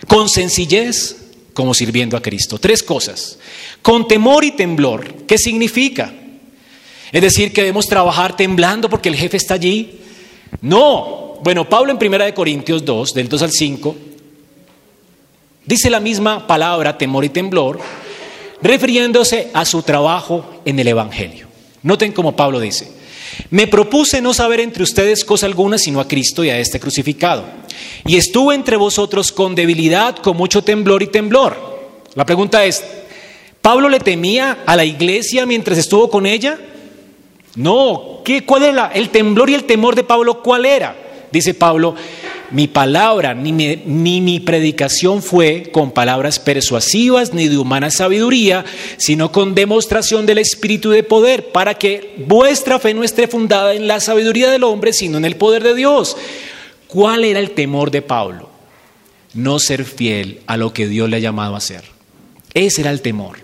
[0.08, 1.16] Con sencillez,
[1.52, 2.58] como sirviendo a Cristo.
[2.58, 3.38] Tres cosas.
[3.82, 5.26] Con temor y temblor.
[5.26, 6.14] ¿Qué significa?
[7.14, 10.00] Es decir, que debemos trabajar temblando porque el jefe está allí.
[10.60, 11.38] No.
[11.44, 13.96] Bueno, Pablo en 1 Corintios 2, del 2 al 5,
[15.64, 17.78] dice la misma palabra, temor y temblor,
[18.60, 21.46] refiriéndose a su trabajo en el Evangelio.
[21.84, 22.90] Noten como Pablo dice,
[23.48, 27.44] me propuse no saber entre ustedes cosa alguna sino a Cristo y a este crucificado.
[28.06, 31.78] Y estuve entre vosotros con debilidad, con mucho temblor y temblor.
[32.16, 32.82] La pregunta es,
[33.62, 36.58] ¿Pablo le temía a la iglesia mientras estuvo con ella?
[37.56, 40.42] No, ¿qué, ¿cuál era el temblor y el temor de Pablo?
[40.42, 40.96] ¿Cuál era?
[41.30, 41.94] Dice Pablo,
[42.50, 48.64] mi palabra ni mi, predicación fue con palabras persuasivas ni de humana sabiduría,
[48.96, 53.88] sino con demostración del Espíritu de poder, para que vuestra fe no esté fundada en
[53.88, 56.16] la sabiduría del hombre, sino en el poder de Dios.
[56.86, 58.50] ¿Cuál era el temor de Pablo?
[59.32, 61.82] No ser fiel a lo que Dios le ha llamado a hacer.
[62.52, 63.38] Ese era el temor.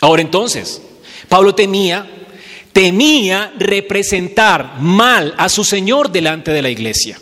[0.00, 0.80] Ahora entonces,
[1.28, 2.08] Pablo temía,
[2.72, 7.18] temía representar mal a su Señor delante de la iglesia.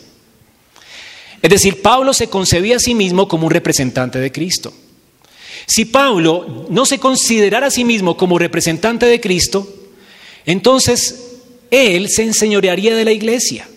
[1.42, 4.72] Es decir, Pablo se concebía a sí mismo como un representante de Cristo.
[5.66, 9.68] Si Pablo no se considerara a sí mismo como representante de Cristo,
[10.44, 11.38] entonces
[11.70, 13.68] él se enseñorearía de la iglesia.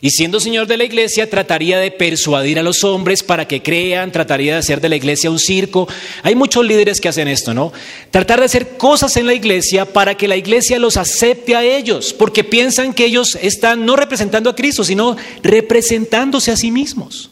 [0.00, 4.12] Y siendo señor de la iglesia, trataría de persuadir a los hombres para que crean,
[4.12, 5.88] trataría de hacer de la iglesia un circo.
[6.22, 7.72] Hay muchos líderes que hacen esto, ¿no?
[8.10, 12.12] Tratar de hacer cosas en la iglesia para que la iglesia los acepte a ellos,
[12.12, 17.30] porque piensan que ellos están no representando a Cristo, sino representándose a sí mismos.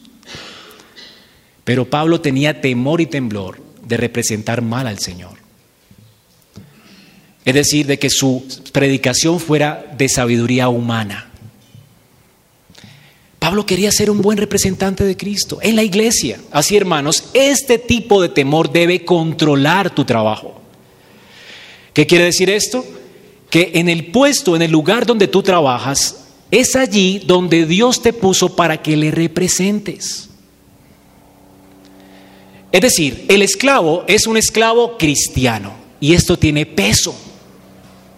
[1.63, 5.37] Pero Pablo tenía temor y temblor de representar mal al Señor.
[7.43, 11.31] Es decir, de que su predicación fuera de sabiduría humana
[13.45, 16.39] Pablo quería ser un buen representante de Cristo en la iglesia.
[16.49, 20.59] Así, hermanos, este tipo de temor debe controlar tu trabajo.
[21.93, 22.83] ¿Qué quiere decir esto?
[23.51, 28.13] Que en el puesto, en el lugar donde tú trabajas, es allí donde Dios te
[28.13, 30.27] puso para que le representes.
[32.71, 37.15] Es decir, el esclavo es un esclavo cristiano y esto tiene peso.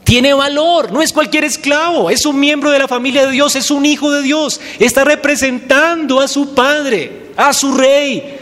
[0.07, 3.69] Tiene valor, no es cualquier esclavo, es un miembro de la familia de Dios, es
[3.69, 8.37] un hijo de Dios, está representando a su padre, a su rey.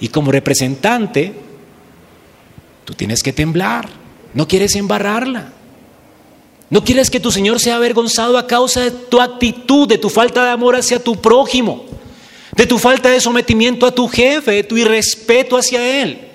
[0.00, 0.32] Y como
[6.70, 10.42] No quieres que tu Señor sea avergonzado a causa de tu actitud, de tu falta
[10.42, 11.84] de amor hacia tu prójimo,
[12.56, 16.29] de tu falta de sometimiento a tu jefe, de tu irrespeto hacia Él.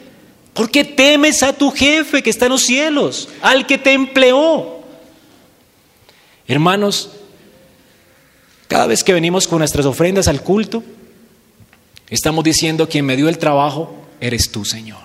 [0.56, 4.80] ¿Por qué temes a tu jefe que está en los cielos, al que te empleó?
[6.48, 7.12] Hermanos,
[8.70, 10.82] cada vez que venimos con nuestras ofrendas al culto,
[12.10, 15.04] estamos diciendo, quien me dio el trabajo, eres tú, Señor.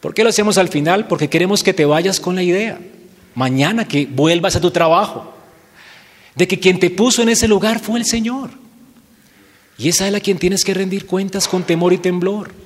[0.00, 1.06] ¿Por qué lo hacemos al final?
[1.06, 2.80] Porque queremos que te vayas con la idea
[3.36, 5.32] mañana que vuelvas a tu trabajo,
[6.34, 8.50] de que quien te puso en ese lugar fue el Señor.
[9.78, 12.65] Y es a Él a quien tienes que rendir cuentas con temor y temblor.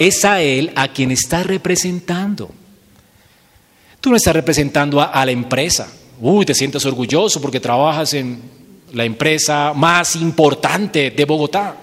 [0.00, 2.50] Es a Él a quien estás representando.
[4.00, 5.92] Tú no estás representando a, la empresa.
[6.18, 8.40] Uy, te sientes orgulloso porque trabajas en
[8.94, 11.76] la empresa más importante de Bogotá.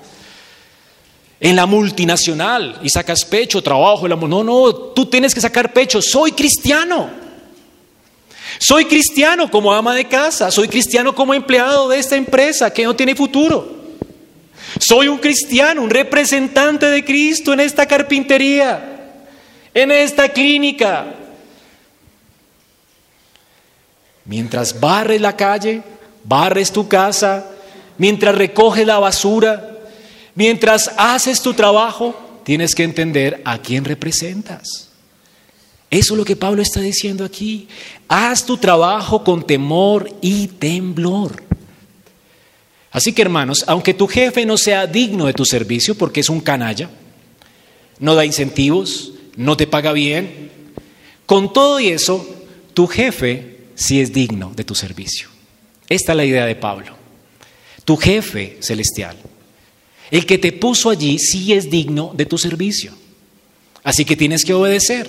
[1.40, 4.08] En la multinacional y sacas pecho, trabajo.
[4.08, 6.02] No, no, tú tienes que sacar pecho.
[6.02, 7.12] Soy cristiano.
[8.58, 12.96] Soy cristiano como ama de casa, soy cristiano como empleado de esta empresa que no
[12.96, 13.78] tiene futuro.
[14.80, 19.14] Soy un cristiano, un representante de Cristo en esta carpintería,
[19.74, 21.16] en esta clínica.
[24.26, 25.82] Mientras barres la calle,
[26.24, 27.50] barres tu casa,
[27.98, 29.78] mientras recoges la basura,
[30.36, 34.90] mientras haces tu trabajo, tienes que entender a quién representas.
[35.90, 37.70] Eso es lo que Pablo está diciendo aquí.
[38.10, 41.47] Haz tu trabajo con temor y temblor.
[42.98, 46.42] Así que hermanos, aunque tu jefe no sea digno de tu servicio porque es un
[46.42, 46.90] canalla,
[48.00, 50.50] no da incentivos, no te paga bien,
[51.28, 52.28] con todo y eso,
[52.74, 55.30] tu jefe sí es digno de tu servicio.
[55.88, 56.96] Esta es la idea de Pablo.
[57.86, 59.16] Tu jefe celestial,
[60.10, 62.94] el que te puso allí, sí es digno de tu servicio.
[63.84, 65.08] Así que tienes que obedecer.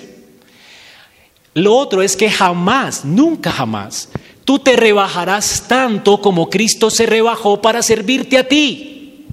[1.55, 4.09] Lo otro es que jamás, nunca jamás,
[4.49, 9.27] tú te rebajarás tanto como Cristo se rebajó para servirte a ti.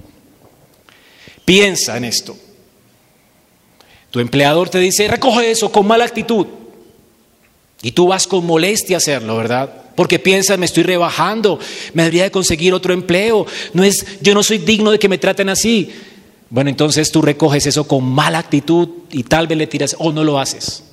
[1.43, 2.37] Piensa en esto.
[4.11, 6.45] Tu empleador te dice, recoge eso con mala actitud.
[7.81, 9.87] Y tú vas con molestia a hacerlo, ¿verdad?
[9.95, 11.57] Porque piensas, me estoy rebajando,
[11.95, 13.47] me debería de conseguir otro empleo.
[13.73, 15.91] No es, yo no soy digno de que me traten así.
[16.51, 20.23] Bueno, entonces tú recoges eso con mala actitud y tal vez le tiras o no
[20.23, 20.83] lo haces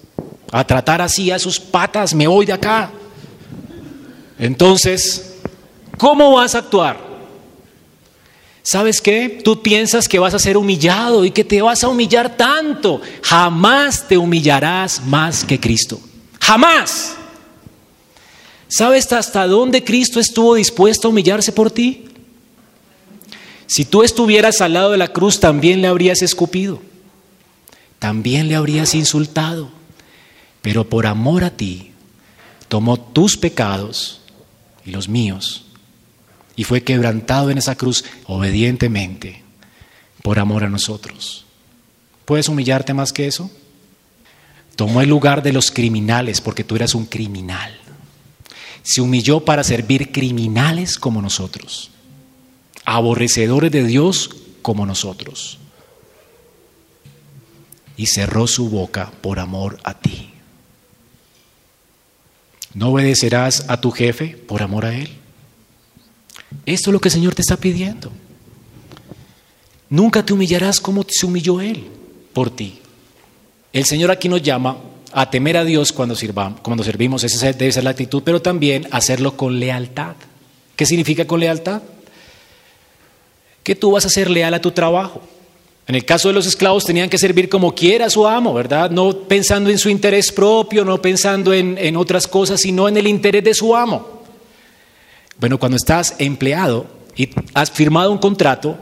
[0.55, 2.89] a tratar así a sus patas, me voy de acá.
[4.39, 5.37] Entonces,
[5.99, 6.99] ¿cómo vas a actuar?
[8.63, 9.41] ¿Sabes qué?
[9.45, 13.01] Tú piensas que vas a ser humillado y que te vas a humillar tanto.
[13.23, 16.01] Jamás te humillarás más que Cristo.
[16.41, 17.17] Jamás.
[18.69, 22.07] ¿Sabes hasta dónde Cristo estuvo dispuesto a humillarse por ti?
[23.67, 26.81] Si tú estuvieras al lado de la cruz, también le habrías escupido.
[27.99, 29.71] También le habrías insultado
[30.65, 31.91] pero por amor a ti
[32.69, 34.23] tomó tus pecados
[34.85, 35.65] y los míos
[36.57, 39.43] y fue quebrantado en esa cruz obedientemente
[40.23, 41.45] por amor a nosotros.
[42.25, 43.51] ¿Puedes humillarte más que eso?
[44.77, 47.79] Tomó el lugar de los criminales porque tú eras un criminal.
[48.83, 51.91] Se humilló para servir criminales como nosotros,
[52.85, 54.31] aborrecedores de Dios
[54.63, 55.59] como nosotros.
[57.97, 60.34] Y cerró su boca por amor a ti.
[62.75, 65.09] ¿No obedecerás a tu jefe por amor a él?
[66.67, 68.11] Esto es lo que el Señor te está pidiendo.
[69.89, 71.87] Nunca te humillarás como se humilló Él
[72.33, 72.81] por ti.
[73.73, 74.79] El Señor aquí nos llama
[75.13, 78.89] a temer a Dios cuando, sirvamos, cuando servimos, esa debe ser la actitud, pero también
[78.91, 80.17] hacerlo con lealtad.
[80.75, 81.83] ¿Qué significa con lealtad?
[83.63, 85.23] Que tú vas a ser leal a tu trabajo.
[85.87, 88.91] En el caso de los esclavos tenían que servir como quiera a su amo, ¿verdad?
[88.91, 93.07] No pensando en su interés propio, no pensando en, en, otras cosas, sino en el
[93.07, 94.23] interés de su amo.
[95.39, 98.79] Bueno, cuando estás empleado y has firmado un contrato,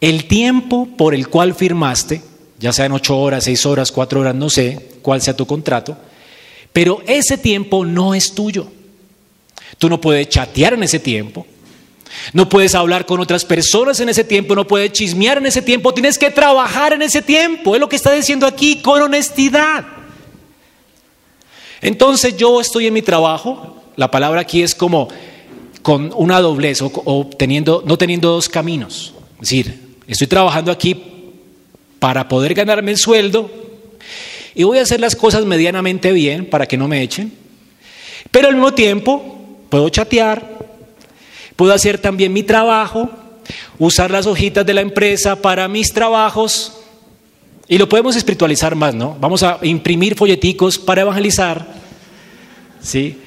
[0.00, 2.22] el tiempo por el cual firmaste,
[2.58, 5.96] ya sea en ocho horas, seis horas, cuatro horas, no sé cuál sea tu contrato,
[6.72, 8.68] pero ese tiempo no es tuyo.
[9.78, 11.46] Tú no puedes chatear en ese tiempo,
[12.32, 15.92] no puedes hablar con otras personas en ese tiempo, no puedes chismear en ese tiempo,
[15.94, 17.74] tienes que trabajar en ese tiempo.
[17.74, 19.84] Es lo que está diciendo aquí con honestidad.
[21.80, 25.08] Entonces yo estoy en mi trabajo, la palabra aquí es como
[25.82, 29.14] con una doblez o, teniendo, no teniendo dos caminos.
[29.34, 30.96] Es decir, estoy trabajando aquí
[31.98, 33.50] para poder ganarme el sueldo
[34.54, 37.32] y voy a hacer las cosas medianamente bien para que no me echen,
[38.30, 39.38] pero al mismo tiempo
[39.68, 40.61] puedo chatear,
[41.56, 43.10] Puedo hacer también mi trabajo,
[43.78, 46.78] usar las hojitas de la empresa para mis trabajos.
[47.68, 49.16] Y lo podemos espiritualizar más, ¿no?
[49.20, 51.66] Vamos a imprimir folleticos para evangelizar.
[52.80, 53.18] ¿Sí?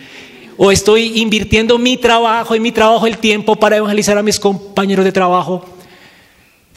[0.57, 5.05] o estoy invirtiendo mi trabajo y mi trabajo el tiempo para evangelizar a mis compañeros
[5.05, 5.65] de trabajo.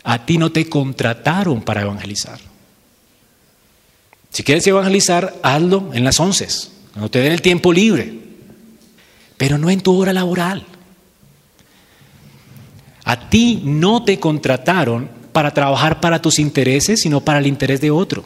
[0.03, 2.38] A ti no te contrataron para evangelizar.
[4.30, 6.46] Si quieres evangelizar, hazlo en las once,
[6.92, 8.12] cuando te den el tiempo libre,
[9.36, 10.64] pero no en tu hora laboral.
[13.09, 17.90] A ti no te contrataron para trabajar para tus intereses, sino para el interés de
[17.90, 18.22] otro.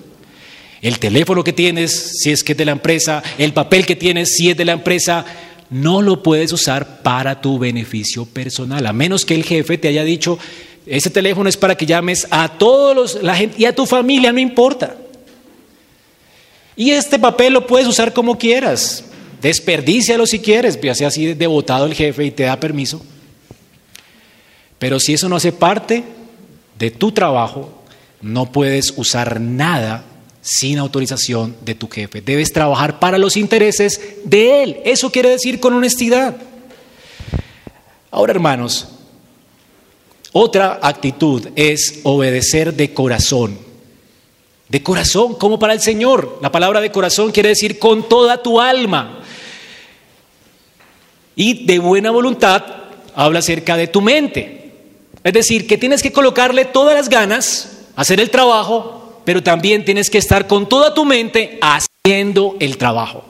[0.81, 4.35] El teléfono que tienes, si es que es de la empresa, el papel que tienes,
[4.35, 5.25] si es de la empresa,
[5.71, 10.03] no lo puedes usar para tu beneficio personal, a menos que el jefe te haya
[10.03, 10.37] dicho,
[10.85, 14.33] ese teléfono es para que llames a todos los, la gente y a tu familia,
[14.33, 14.97] no importa.
[16.75, 19.05] Y este papel lo puedes usar como quieras,
[19.41, 23.01] desperdícialo si quieres, ya sea así devotado el jefe y te da permiso.
[24.83, 26.03] Pero si eso no hace parte
[26.77, 27.71] de tu trabajo,
[28.21, 30.03] no puedes usar nada
[30.41, 32.21] sin autorización de tu jefe.
[32.21, 34.81] Debes trabajar para los intereses de él.
[34.85, 36.35] Eso quiere decir con honestidad.
[38.11, 38.89] Ahora, hermanos,
[40.33, 43.57] otra actitud es obedecer de corazón.
[44.69, 46.41] De corazón, como para el Señor.
[46.43, 49.21] La palabra de corazón quiere decir con toda tu alma.
[51.37, 52.65] Y de buena voluntad
[53.15, 54.62] habla acerca de tu mente.
[55.25, 60.11] Es decir, que tienes que colocarle todas las ganas, hacer el trabajo, pero también tienes
[60.11, 63.25] que estar con toda tu mente haciendo el trabajo.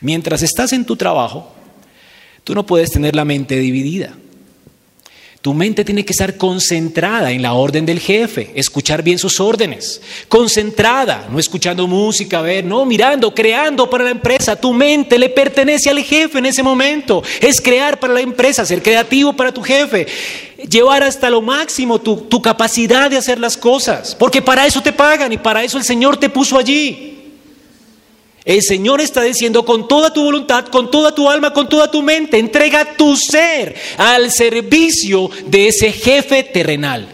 [0.00, 1.52] Mientras estás en tu trabajo,
[2.44, 4.14] tú no puedes tener la mente dividida.
[5.46, 10.00] Tu mente tiene que estar concentrada en la orden del jefe, escuchar bien sus órdenes,
[10.28, 14.56] concentrada, no escuchando música, ver, no, mirando, creando para la empresa.
[14.56, 17.22] Tu mente le pertenece al jefe en ese momento.
[17.40, 20.08] Es crear para la empresa, ser creativo para tu jefe,
[20.68, 24.92] llevar hasta lo máximo tu, tu capacidad de hacer las cosas, porque para eso te
[24.92, 27.15] pagan y para eso el Señor te puso allí.
[28.46, 32.00] El Señor está diciendo con toda tu voluntad, con toda tu alma, con toda tu
[32.00, 37.08] mente, entrega tu ser al servicio de ese jefe terrenal.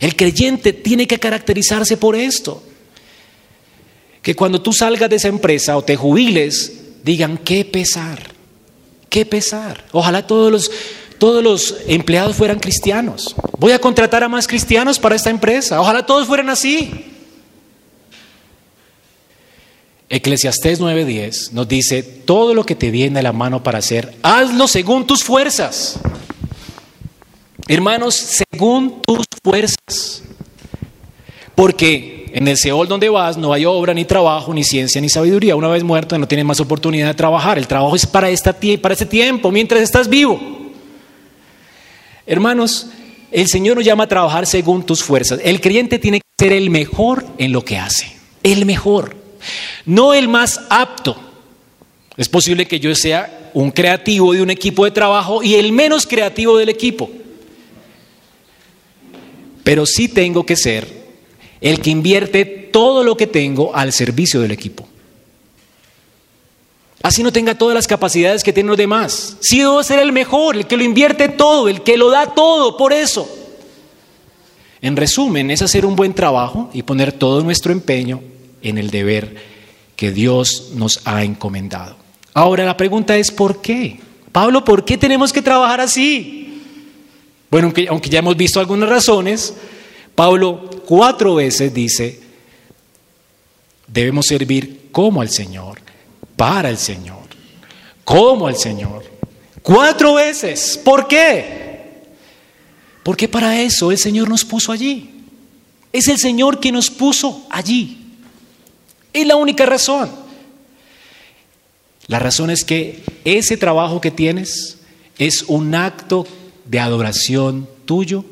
[0.00, 2.60] El creyente tiene que caracterizarse por esto.
[4.20, 6.72] Que cuando tú salgas de esa empresa o te jubiles,
[7.04, 8.32] digan, qué pesar,
[9.08, 9.84] qué pesar.
[9.92, 10.72] Ojalá todos los,
[11.18, 13.36] todos los empleados fueran cristianos.
[13.58, 15.80] Voy a contratar a más cristianos para esta empresa.
[15.80, 17.11] Ojalá todos fueran así.
[20.12, 24.68] Eclesiastés 9:10 nos dice, todo lo que te viene a la mano para hacer, hazlo
[24.68, 25.98] según tus fuerzas.
[27.66, 30.22] Hermanos, según tus fuerzas.
[31.54, 35.56] Porque en el Seol donde vas no hay obra, ni trabajo, ni ciencia, ni sabiduría.
[35.56, 37.56] Una vez muerto no tienes más oportunidad de trabajar.
[37.56, 40.38] El trabajo es para, esta, para ese tiempo, mientras estás vivo.
[42.26, 42.88] Hermanos,
[43.30, 45.40] el Señor nos llama a trabajar según tus fuerzas.
[45.42, 48.12] El creyente tiene que ser el mejor en lo que hace.
[48.42, 49.21] El mejor
[49.86, 51.16] no el más apto.
[52.16, 56.06] Es posible que yo sea un creativo de un equipo de trabajo y el menos
[56.06, 57.10] creativo del equipo.
[59.64, 61.02] Pero sí tengo que ser
[61.60, 64.88] el que invierte todo lo que tengo al servicio del equipo.
[67.02, 69.36] Así no tenga todas las capacidades que tienen los demás.
[69.40, 72.76] Sí debo ser el mejor, el que lo invierte todo, el que lo da todo,
[72.76, 73.28] por eso.
[74.80, 78.20] En resumen, es hacer un buen trabajo y poner todo nuestro empeño
[78.62, 79.34] en el deber
[79.96, 81.96] que Dios nos ha encomendado.
[82.34, 84.00] Ahora la pregunta es ¿por qué?
[84.32, 86.60] Pablo, ¿por qué tenemos que trabajar así?
[87.50, 89.54] Bueno, aunque, aunque ya hemos visto algunas razones,
[90.14, 92.20] Pablo cuatro veces dice,
[93.86, 95.80] debemos servir como al Señor,
[96.36, 97.22] para el Señor,
[98.04, 99.04] como al Señor.
[99.62, 100.80] Cuatro veces.
[100.82, 102.02] ¿Por qué?
[103.02, 105.10] Porque para eso el Señor nos puso allí.
[105.92, 108.01] Es el Señor que nos puso allí.
[109.12, 110.10] Es la única razón.
[112.06, 114.78] La razón es que ese trabajo que tienes
[115.18, 116.26] es un acto
[116.64, 118.24] de adoración tuyo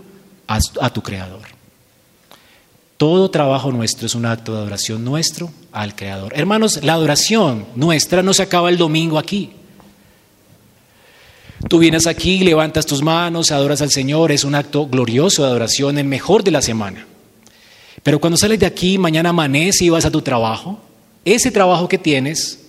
[0.47, 1.43] a, tu Creador.
[2.97, 6.33] Todo trabajo nuestro es un acto de adoración nuestro al Creador.
[6.37, 9.53] Hermanos, la adoración nuestra no se acaba el domingo aquí.
[11.69, 15.99] Tú vienes aquí, levantas tus manos, adoras al Señor, es un acto glorioso de adoración,
[15.99, 17.07] el mejor de la semana.
[18.03, 20.81] Pero cuando sales de aquí, mañana amanece y vas a tu trabajo,
[21.25, 22.61] ese trabajo que tienes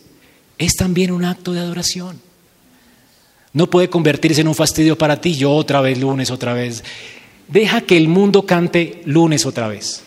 [0.58, 2.20] es también un acto de adoración.
[3.54, 6.84] No puede convertirse en un fastidio para ti, yo otra vez lunes, otra vez.
[7.48, 10.04] Deja que el mundo cante lunes otra vez.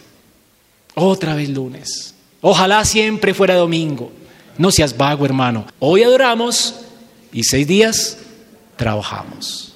[0.95, 2.15] Otra vez lunes.
[2.41, 4.13] Ojalá siempre fuera domingo.
[4.57, 5.67] No seas vago, hermano.
[5.79, 6.77] Hoy adoramos
[7.33, 8.19] y seis días
[8.77, 9.75] trabajamos.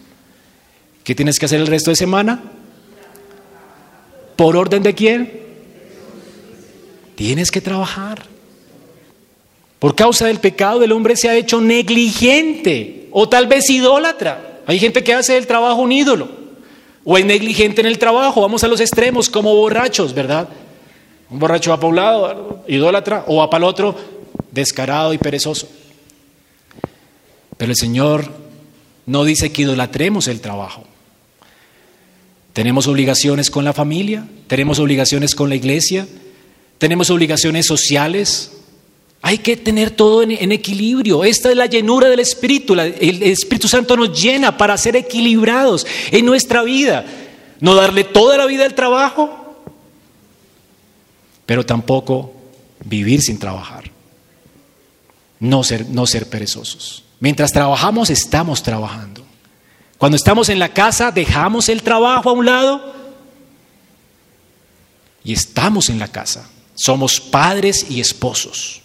[1.04, 2.42] ¿Qué tienes que hacer el resto de semana?
[4.38, 5.32] ¿Por orden de quién?
[7.16, 8.22] Tienes que trabajar.
[9.80, 14.60] Por causa del pecado el hombre se ha hecho negligente o tal vez idólatra.
[14.64, 16.28] Hay gente que hace del trabajo un ídolo
[17.04, 18.40] o es negligente en el trabajo.
[18.40, 20.48] Vamos a los extremos como borrachos, ¿verdad?
[21.30, 23.96] Un borracho va para un lado, idólatra, o va para el otro,
[24.52, 25.68] descarado y perezoso.
[27.56, 28.30] Pero el Señor
[29.04, 30.84] no dice que idolatremos el trabajo.
[32.58, 36.08] Tenemos obligaciones con la familia, tenemos obligaciones con la iglesia,
[36.78, 38.50] tenemos obligaciones sociales,
[39.22, 41.22] hay que tener todo en, equilibrio.
[41.22, 42.74] Esta es la llenura del Espíritu.
[42.74, 47.06] el Espíritu Santo nos llena para ser equilibrados en nuestra vida.
[47.60, 49.62] No darle toda la vida al trabajo,
[51.46, 52.34] pero tampoco
[52.84, 53.84] vivir sin trabajar.
[55.38, 57.04] No ser, no ser perezosos.
[57.20, 59.27] Mientras trabajamos, estamos trabajando.
[59.98, 62.94] Cuando estamos en la casa, dejamos el trabajo a un lado
[65.24, 66.48] y estamos en la casa.
[66.76, 68.80] Somos padres y esposos.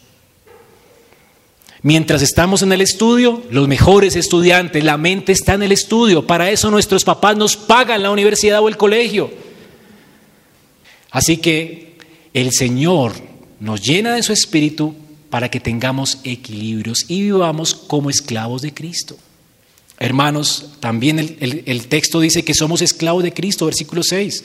[1.83, 6.25] Mientras estamos en el estudio, los mejores estudiantes, la mente está en el estudio.
[6.25, 9.31] Para eso nuestros papás nos pagan la universidad o el colegio.
[11.11, 11.97] Así que
[12.33, 13.13] el Señor
[13.59, 14.95] nos llena de su espíritu
[15.29, 19.17] para que tengamos equilibrios y vivamos como esclavos de Cristo.
[20.03, 24.43] Hermanos, también el, el, texto dice que somos esclavos de Cristo, versículo 6.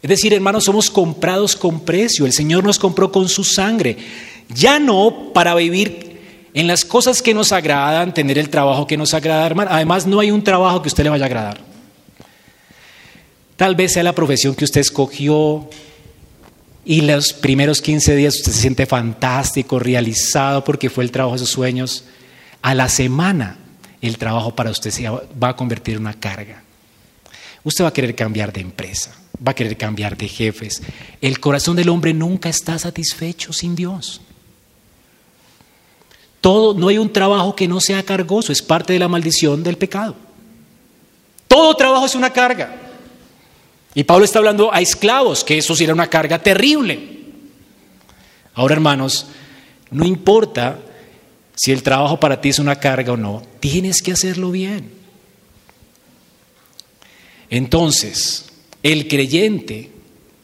[0.00, 2.26] Es decir, hermanos, somos comprados con precio.
[2.26, 3.96] El Señor nos compró con su sangre.
[4.54, 6.20] Ya no para vivir
[6.54, 9.68] en las cosas que nos agradan, tener el trabajo que nos agrada, hermano.
[9.72, 11.60] Además, no hay un trabajo que a usted le vaya a agradar.
[13.56, 15.68] Tal vez sea la profesión que usted escogió
[16.84, 21.40] y los primeros 15 días usted se siente fantástico, realizado porque fue el trabajo de
[21.40, 22.04] sus sueños.
[22.62, 23.58] A la semana
[24.00, 26.62] el trabajo para usted se va a convertir en una carga.
[27.64, 30.82] Usted va a querer cambiar de empresa, va a querer cambiar de jefes.
[31.20, 34.20] El corazón del hombre nunca está satisfecho sin Dios.
[36.40, 39.76] Todo, no hay un trabajo que no sea cargoso, es parte de la maldición del
[39.76, 40.14] pecado.
[41.48, 42.76] Todo trabajo es una carga.
[43.94, 47.18] Y Pablo está hablando a esclavos, que eso sería una carga terrible.
[48.54, 49.26] Ahora, hermanos,
[49.90, 50.78] no importa
[51.58, 54.92] si el trabajo para ti es una carga o no, tienes que hacerlo bien.
[57.50, 58.46] Entonces,
[58.84, 59.90] el creyente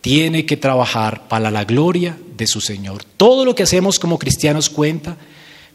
[0.00, 3.04] tiene que trabajar para la gloria de su Señor.
[3.16, 5.16] Todo lo que hacemos como cristianos cuenta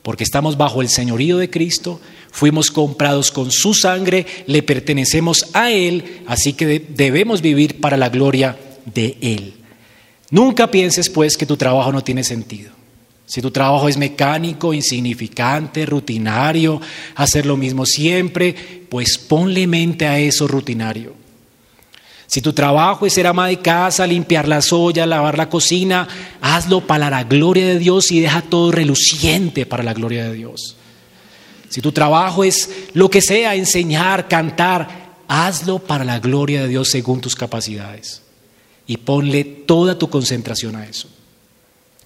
[0.04, 5.72] porque estamos bajo el señorío de Cristo, fuimos comprados con su sangre, le pertenecemos a
[5.72, 8.58] Él, así que debemos vivir para la gloria
[8.94, 9.54] de Él.
[10.32, 12.79] Nunca pienses pues que tu trabajo no tiene sentido.
[13.30, 16.82] Si tu trabajo es mecánico, insignificante, rutinario,
[17.14, 18.56] hacer lo mismo siempre,
[18.90, 21.14] pues ponle mente a eso rutinario.
[22.26, 26.08] Si tu trabajo es ser ama de casa, limpiar las ollas, lavar la cocina,
[26.42, 30.76] hazlo para la gloria de Dios y deja todo reluciente para la gloria de Dios.
[31.70, 36.90] Si tu trabajo es lo que sea, enseñar, cantar, hazlo para la gloria de Dios
[36.90, 38.24] según tus capacidades.
[38.88, 41.08] Y ponle toda tu concentración a eso.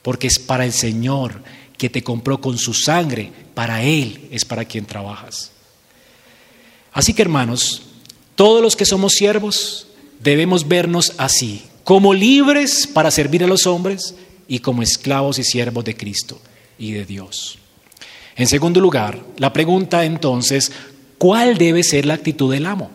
[0.03, 1.41] Porque es para el Señor
[1.77, 5.51] que te compró con su sangre, para Él es para quien trabajas.
[6.91, 7.81] Así que hermanos,
[8.35, 9.87] todos los que somos siervos,
[10.19, 14.15] debemos vernos así, como libres para servir a los hombres
[14.47, 16.39] y como esclavos y siervos de Cristo
[16.77, 17.57] y de Dios.
[18.35, 20.71] En segundo lugar, la pregunta entonces,
[21.17, 22.89] ¿cuál debe ser la actitud del amo?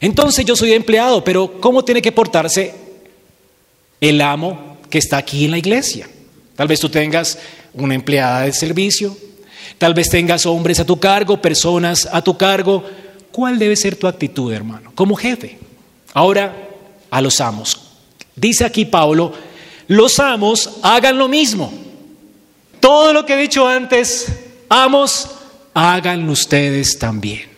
[0.00, 2.74] Entonces yo soy empleado, pero ¿cómo tiene que portarse
[4.00, 6.08] el amo que está aquí en la iglesia?
[6.54, 7.36] Tal vez tú tengas
[7.74, 9.16] una empleada de servicio,
[9.78, 12.84] tal vez tengas hombres a tu cargo, personas a tu cargo,
[13.32, 14.92] ¿Cuál debe ser tu actitud, hermano?
[14.94, 15.58] Como jefe.
[16.12, 16.68] Ahora,
[17.10, 17.80] a los amos.
[18.36, 19.32] Dice aquí Pablo,
[19.88, 21.72] los amos hagan lo mismo.
[22.78, 24.26] Todo lo que he dicho antes,
[24.68, 25.28] amos,
[25.72, 27.50] háganlo ustedes también.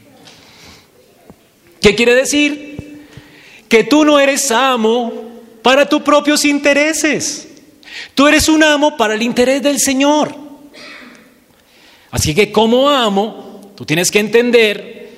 [1.80, 3.08] ¿Qué quiere decir?
[3.68, 5.23] Que tú no eres amo
[5.64, 7.48] para tus propios intereses.
[8.14, 10.36] Tú eres un amo para el interés del Señor.
[12.10, 15.10] Así que como amo, tú tienes que entender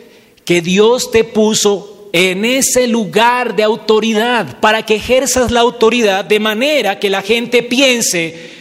[0.44, 6.38] que Dios te puso en ese lugar de autoridad para que ejerzas la autoridad de
[6.38, 8.52] manera que la gente piense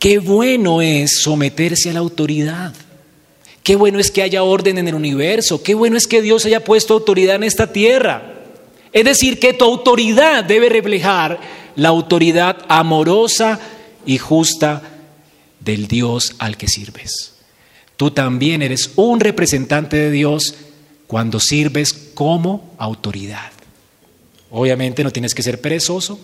[0.00, 2.74] qué bueno es someterse a la autoridad.
[3.62, 5.62] Qué bueno es que haya orden en el universo.
[5.62, 8.31] Qué bueno es que Dios haya puesto autoridad en esta tierra.
[8.92, 11.40] Es decir, que tu autoridad debe reflejar
[11.76, 13.58] la autoridad amorosa
[14.04, 14.82] y justa
[15.60, 17.34] del Dios al que sirves.
[17.96, 20.54] Tú también eres un representante de Dios
[21.06, 23.52] cuando sirves como autoridad.
[24.50, 26.18] Obviamente no tienes que ser perezoso.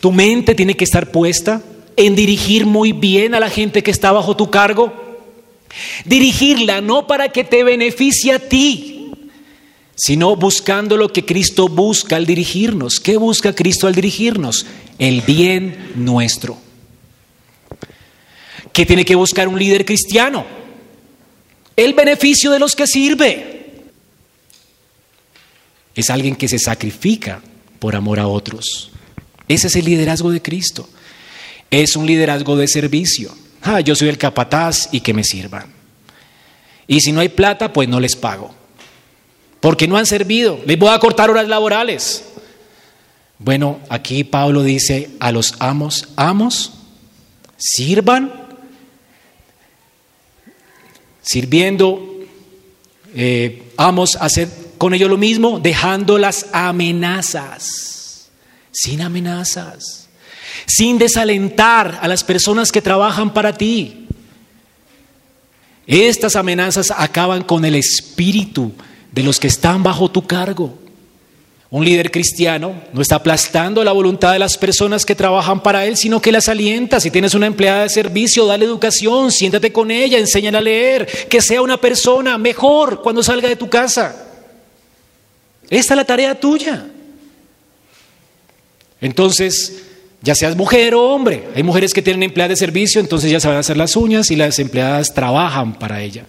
[0.00, 1.62] Tu mente tiene que estar puesta
[1.96, 4.92] en dirigir muy bien a la gente que está bajo tu cargo?
[6.04, 8.99] Dirigirla no para que te beneficie a ti,
[10.02, 13.00] sino buscando lo que Cristo busca al dirigirnos.
[13.00, 14.64] ¿Qué busca Cristo al dirigirnos?
[14.98, 16.56] El bien nuestro.
[18.72, 20.46] ¿Qué tiene que buscar un líder cristiano?
[21.76, 23.90] El beneficio de los que sirve.
[25.94, 27.42] Es alguien que se sacrifica
[27.78, 28.92] por amor a otros.
[29.48, 30.88] Ese es el liderazgo de Cristo.
[31.70, 33.36] Es un liderazgo de servicio.
[33.60, 35.66] Ah, yo soy el capataz y que me sirvan.
[36.86, 38.59] Y si no hay plata, pues no les pago.
[39.60, 40.60] Porque no han servido.
[40.66, 42.24] Les voy a cortar horas laborales.
[43.38, 46.72] Bueno, aquí Pablo dice a los amos, amos,
[47.56, 48.32] sirvan,
[51.22, 52.26] sirviendo,
[53.14, 58.30] eh, amos, hacer con ellos lo mismo, dejando las amenazas,
[58.72, 60.00] sin amenazas
[60.66, 64.06] sin desalentar a las personas que trabajan para ti.
[65.86, 68.72] Estas amenazas acaban con el espíritu
[69.12, 70.74] de los que están bajo tu cargo.
[71.70, 75.96] Un líder cristiano no está aplastando la voluntad de las personas que trabajan para él,
[75.96, 76.98] sino que las alienta.
[76.98, 81.40] Si tienes una empleada de servicio, dale educación, siéntate con ella, enséñale a leer, que
[81.40, 84.26] sea una persona mejor cuando salga de tu casa.
[85.68, 86.86] Esta es la tarea tuya.
[89.00, 89.84] Entonces,
[90.22, 91.48] ya seas mujer o hombre.
[91.54, 94.58] Hay mujeres que tienen empleadas de servicio, entonces ya saben hacer las uñas y las
[94.58, 96.26] empleadas trabajan para ella.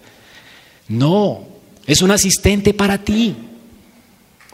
[0.86, 1.51] No,
[1.86, 3.34] es un asistente para ti.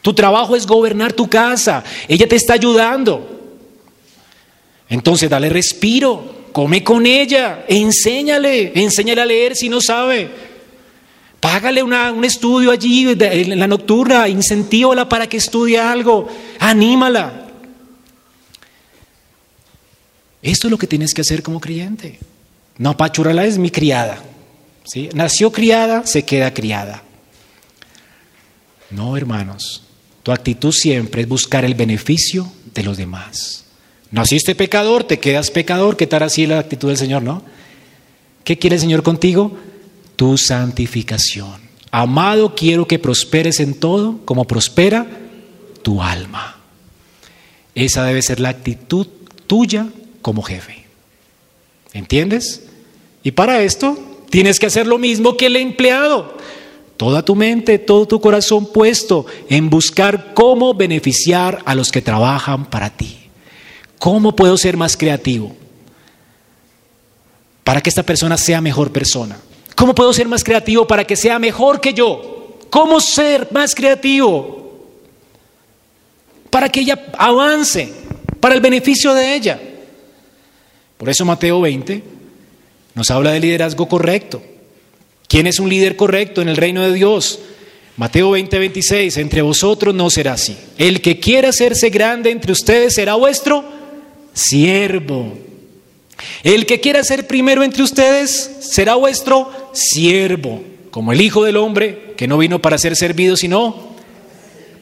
[0.02, 1.84] Tu trabajo es gobernar tu casa.
[2.06, 3.38] Ella te está ayudando.
[4.88, 10.30] Entonces dale respiro, come con ella, enséñale, enséñale a leer si no sabe.
[11.40, 17.46] Págale un estudio allí en la nocturna, incentívala para que estudie algo, anímala.
[20.42, 22.18] Esto es lo que tienes que hacer como creyente.
[22.78, 24.22] No, Pachurala es mi criada.
[24.84, 25.10] ¿sí?
[25.12, 27.02] Nació criada, se queda criada.
[28.90, 29.82] No, hermanos.
[30.22, 33.64] Tu actitud siempre es buscar el beneficio de los demás.
[34.10, 35.96] Naciste pecador, te quedas pecador.
[35.96, 37.42] ¿Qué tal así la actitud del Señor, no?
[38.44, 39.56] ¿Qué quiere el Señor contigo?
[40.16, 41.60] Tu santificación.
[41.90, 45.06] Amado, quiero que prosperes en todo como prospera
[45.82, 46.58] tu alma.
[47.74, 49.06] Esa debe ser la actitud
[49.46, 49.88] tuya
[50.22, 50.84] como jefe.
[51.92, 52.64] ¿Entiendes?
[53.22, 53.98] Y para esto
[54.30, 56.37] tienes que hacer lo mismo que el empleado.
[56.98, 62.66] Toda tu mente, todo tu corazón puesto en buscar cómo beneficiar a los que trabajan
[62.66, 63.30] para ti.
[64.00, 65.54] ¿Cómo puedo ser más creativo?
[67.62, 69.38] Para que esta persona sea mejor persona.
[69.76, 72.58] ¿Cómo puedo ser más creativo para que sea mejor que yo?
[72.68, 74.88] ¿Cómo ser más creativo?
[76.50, 77.92] Para que ella avance,
[78.40, 79.60] para el beneficio de ella.
[80.96, 82.02] Por eso Mateo 20
[82.96, 84.42] nos habla de liderazgo correcto.
[85.28, 87.38] ¿Quién es un líder correcto en el reino de Dios?
[87.98, 90.56] Mateo 20, 26, entre vosotros no será así.
[90.78, 93.62] El que quiera hacerse grande entre ustedes será vuestro
[94.32, 95.36] siervo.
[96.42, 102.14] El que quiera ser primero entre ustedes será vuestro siervo, como el Hijo del Hombre,
[102.16, 103.96] que no vino para ser servido, sino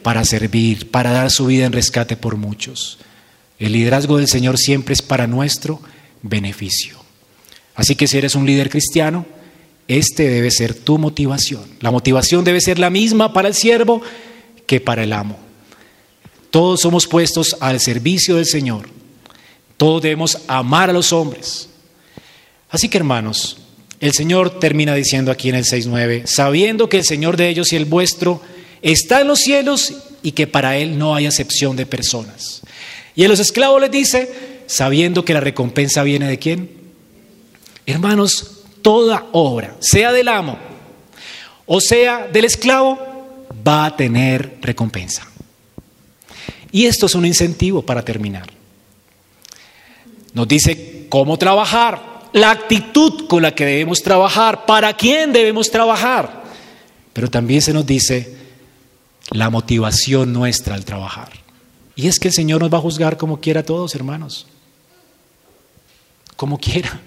[0.02, 2.98] para servir, para dar su vida en rescate por muchos.
[3.58, 5.80] El liderazgo del Señor siempre es para nuestro
[6.22, 6.98] beneficio.
[7.74, 9.26] Así que si eres un líder cristiano,
[9.88, 11.64] este debe ser tu motivación.
[11.80, 14.02] La motivación debe ser la misma para el siervo
[14.66, 15.38] que para el amo.
[16.50, 18.88] Todos somos puestos al servicio del Señor.
[19.76, 21.68] Todos debemos amar a los hombres.
[22.70, 23.58] Así que hermanos,
[24.00, 27.76] el Señor termina diciendo aquí en el 6.9, sabiendo que el Señor de ellos y
[27.76, 28.40] el vuestro
[28.82, 32.62] está en los cielos y que para Él no hay acepción de personas.
[33.14, 34.30] Y a los esclavos les dice,
[34.66, 36.70] sabiendo que la recompensa viene de quién?
[37.86, 38.55] Hermanos,
[38.86, 40.56] toda obra, sea del amo
[41.66, 42.96] o sea del esclavo,
[43.66, 45.26] va a tener recompensa.
[46.70, 48.46] Y esto es un incentivo para terminar.
[50.34, 56.44] Nos dice cómo trabajar, la actitud con la que debemos trabajar, para quién debemos trabajar.
[57.12, 58.36] Pero también se nos dice
[59.32, 61.32] la motivación nuestra al trabajar.
[61.96, 64.46] Y es que el Señor nos va a juzgar como quiera a todos, hermanos
[66.36, 67.00] como quiera.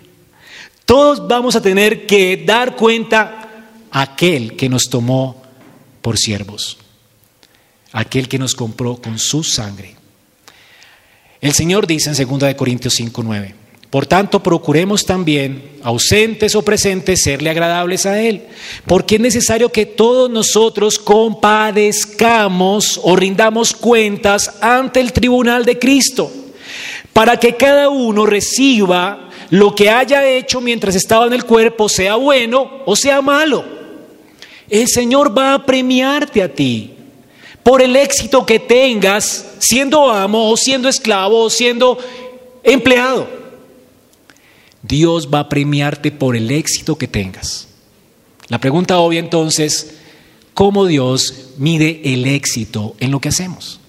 [0.90, 5.40] Todos vamos a tener que dar cuenta a aquel que nos tomó
[6.02, 6.80] por siervos,
[7.92, 9.96] aquel que nos compró con su sangre.
[11.42, 13.54] El Señor dice en 2 Corintios 5, 9,
[13.92, 18.48] por tanto procuremos también, ausentes o presentes, serle agradables a Él,
[18.88, 26.32] porque es necesario que todos nosotros compadezcamos o rindamos cuentas ante el tribunal de Cristo
[27.14, 32.16] para que cada uno reciba lo que haya hecho mientras estaba en el cuerpo, sea
[32.16, 33.64] bueno o sea malo.
[34.70, 36.94] El Señor va a premiarte a ti
[37.64, 41.98] por el éxito que tengas siendo amo o siendo esclavo o siendo
[42.64, 43.28] empleado.
[44.82, 47.68] Dios va a premiarte por el éxito que tengas.
[48.48, 49.96] La pregunta obvia entonces,
[50.54, 53.80] ¿cómo Dios mide el éxito en lo que hacemos?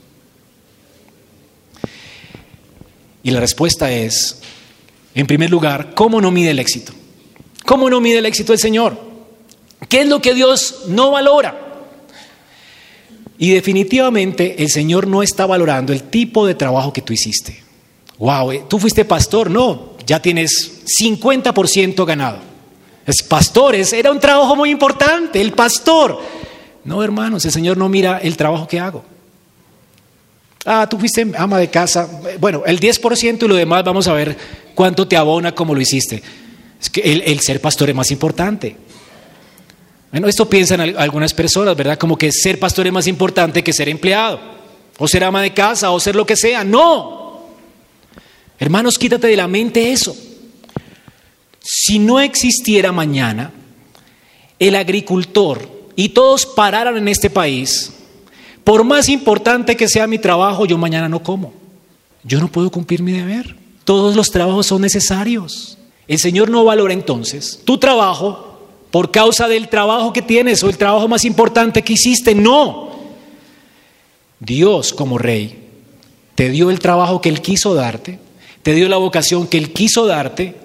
[3.23, 4.40] Y la respuesta es,
[5.15, 6.93] en primer lugar, ¿cómo no mide el éxito?
[7.65, 8.99] ¿Cómo no mide el éxito el Señor?
[9.89, 11.69] ¿Qué es lo que Dios no valora?
[13.39, 17.63] Y definitivamente el Señor no está valorando el tipo de trabajo que tú hiciste.
[18.19, 22.39] Wow, eh, tú fuiste pastor, no, ya tienes 50% ganado.
[23.07, 26.21] Es pastores, era un trabajo muy importante, el pastor.
[26.85, 29.05] No, hermanos, el Señor no mira el trabajo que hago.
[30.65, 32.09] Ah, tú fuiste ama de casa.
[32.39, 34.37] Bueno, el 10% y lo demás vamos a ver
[34.75, 36.23] cuánto te abona como lo hiciste.
[36.81, 38.77] Es que el, el ser pastor es más importante.
[40.11, 41.97] Bueno, esto piensan algunas personas, ¿verdad?
[41.97, 44.41] Como que ser pastor es más importante que ser empleado,
[44.99, 46.65] o ser ama de casa, o ser lo que sea.
[46.65, 47.47] No.
[48.59, 50.17] Hermanos, quítate de la mente eso.
[51.63, 53.53] Si no existiera mañana
[54.59, 57.93] el agricultor y todos pararan en este país,
[58.65, 61.53] por más importante que sea mi trabajo, yo mañana no como.
[62.23, 63.57] Yo no puedo cumplir mi deber.
[63.85, 65.79] Todos los trabajos son necesarios.
[66.07, 68.59] El Señor no valora entonces tu trabajo
[68.91, 72.35] por causa del trabajo que tienes o el trabajo más importante que hiciste.
[72.35, 72.91] No.
[74.41, 75.69] Dios como rey
[76.35, 78.19] te dio el trabajo que Él quiso darte,
[78.63, 80.57] te dio la vocación que Él quiso darte,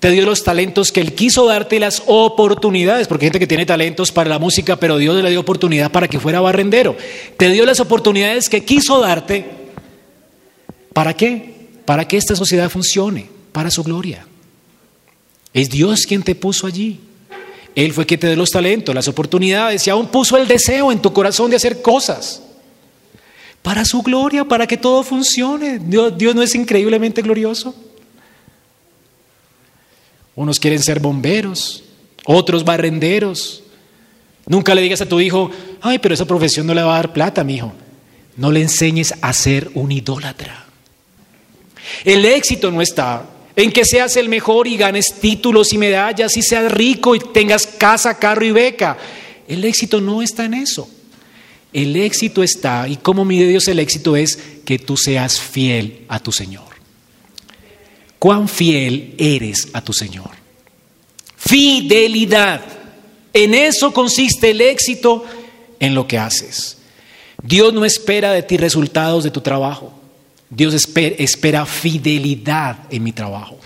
[0.00, 3.46] te dio los talentos que Él quiso darte y las oportunidades, porque hay gente que
[3.46, 6.96] tiene talentos para la música, pero Dios le dio oportunidad para que fuera barrendero.
[7.36, 9.44] Te dio las oportunidades que quiso darte.
[10.94, 11.68] ¿Para qué?
[11.84, 14.26] Para que esta sociedad funcione, para su gloria.
[15.52, 17.00] Es Dios quien te puso allí.
[17.74, 21.02] Él fue quien te dio los talentos, las oportunidades y aún puso el deseo en
[21.02, 22.42] tu corazón de hacer cosas.
[23.60, 25.78] Para su gloria, para que todo funcione.
[25.78, 27.74] Dios, Dios no es increíblemente glorioso.
[30.34, 31.84] Unos quieren ser bomberos,
[32.24, 33.62] otros barrenderos.
[34.46, 35.50] Nunca le digas a tu hijo,
[35.80, 37.72] ay, pero esa profesión no le va a dar plata, mi hijo.
[38.36, 40.66] No le enseñes a ser un idólatra.
[42.04, 43.26] El éxito no está
[43.56, 47.66] en que seas el mejor y ganes títulos y medallas y seas rico y tengas
[47.66, 48.96] casa, carro y beca.
[49.46, 50.88] El éxito no está en eso.
[51.72, 56.18] El éxito está, y cómo mide Dios el éxito es que tú seas fiel a
[56.18, 56.69] tu Señor.
[58.20, 60.30] ¿Cuán fiel eres a tu Señor?
[61.38, 62.60] Fidelidad.
[63.32, 65.24] En eso consiste el éxito
[65.78, 66.76] en lo que haces.
[67.42, 69.94] Dios no espera de ti resultados de tu trabajo.
[70.50, 73.58] Dios espera fidelidad en mi trabajo.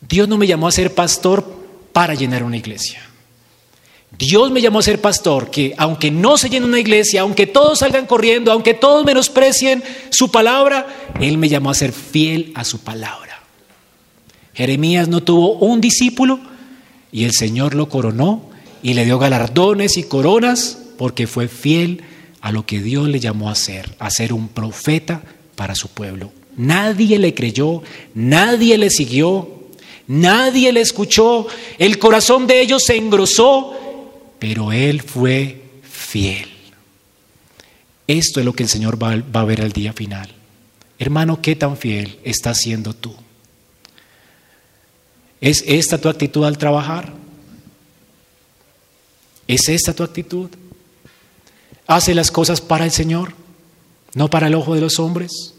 [0.00, 1.44] Dios no me llamó a ser pastor
[1.92, 3.07] para llenar una iglesia.
[4.16, 7.80] Dios me llamó a ser pastor que aunque no se llene una iglesia, aunque todos
[7.80, 10.86] salgan corriendo, aunque todos menosprecien su palabra,
[11.20, 13.42] Él me llamó a ser fiel a su palabra.
[14.54, 16.40] Jeremías no tuvo un discípulo
[17.12, 18.50] y el Señor lo coronó
[18.82, 22.02] y le dio galardones y coronas porque fue fiel
[22.40, 25.22] a lo que Dios le llamó a ser, a ser un profeta
[25.54, 26.32] para su pueblo.
[26.56, 27.82] Nadie le creyó,
[28.14, 29.48] nadie le siguió,
[30.08, 31.46] nadie le escuchó,
[31.78, 33.76] el corazón de ellos se engrosó,
[34.38, 36.48] pero él fue fiel.
[38.06, 40.28] Esto es lo que el Señor va, a ver al día final.
[40.98, 43.14] Hermano, ¿qué tan fiel estás siendo tú?
[45.40, 47.12] ¿Es esta tu actitud al trabajar?
[49.46, 50.50] ¿Es esta tu actitud?
[51.86, 53.34] Hace las cosas para el Señor,
[54.14, 55.54] no para el ojo de los hombres.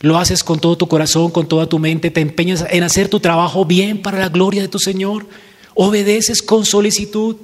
[0.00, 3.20] Lo haces con todo tu corazón, con toda tu mente, te empeñas en hacer tu
[3.20, 5.26] trabajo bien para la gloria de tu Señor.
[5.74, 7.36] Obedeces con solicitud.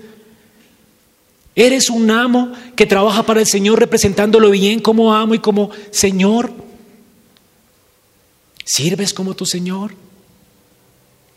[1.58, 6.52] Eres un amo que trabaja para el Señor representándolo bien como amo y como Señor.
[8.64, 9.92] ¿Sirves como tu Señor?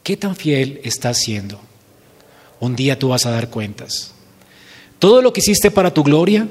[0.03, 1.59] ¿Qué tan fiel estás siendo?
[2.59, 4.13] Un día tú vas a dar cuentas.
[4.99, 6.47] Todo lo que hiciste para tu gloria,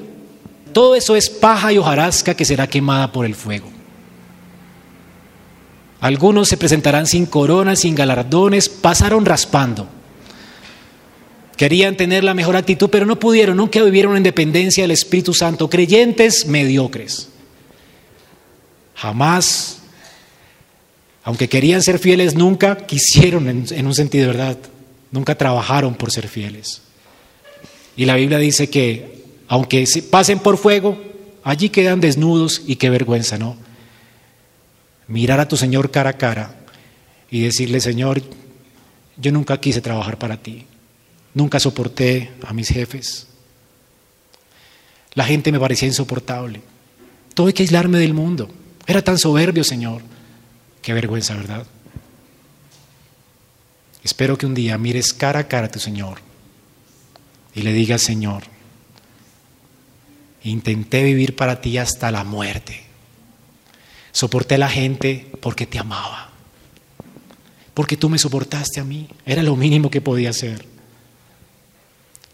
[0.73, 3.69] todo eso es paja y hojarasca que será quemada por el fuego.
[6.01, 9.87] Algunos se presentarán sin coronas, sin galardones, pasaron raspando.
[11.57, 15.69] Querían tener la mejor actitud, pero no pudieron, nunca vivieron en dependencia del Espíritu Santo,
[15.69, 17.29] creyentes mediocres.
[18.95, 19.79] Jamás,
[21.23, 24.57] aunque querían ser fieles, nunca quisieron en, un sentido de verdad,
[25.11, 26.81] nunca trabajaron por ser fieles.
[27.95, 30.99] Y la Biblia dice que aunque pasen por fuego,
[31.43, 33.57] allí quedan desnudos y qué vergüenza, ¿no?
[35.11, 36.55] mirar a tu Señor cara a cara
[37.29, 38.21] y decirle, Señor,
[39.17, 40.65] yo nunca quise trabajar para ti,
[41.33, 43.27] nunca soporté a mis jefes,
[45.13, 46.61] la gente me parecía insoportable,
[47.33, 48.49] tuve que aislarme del mundo,
[48.87, 50.01] era tan soberbio, Señor,
[50.81, 51.65] qué vergüenza, ¿verdad?
[54.03, 56.19] Espero que un día mires cara a cara a tu Señor
[57.53, 58.43] y le digas, Señor,
[60.43, 62.83] intenté vivir para ti hasta la muerte.
[64.11, 66.31] Soporté a la gente porque te amaba.
[67.73, 69.07] Porque tú me soportaste a mí.
[69.25, 70.65] Era lo mínimo que podía hacer.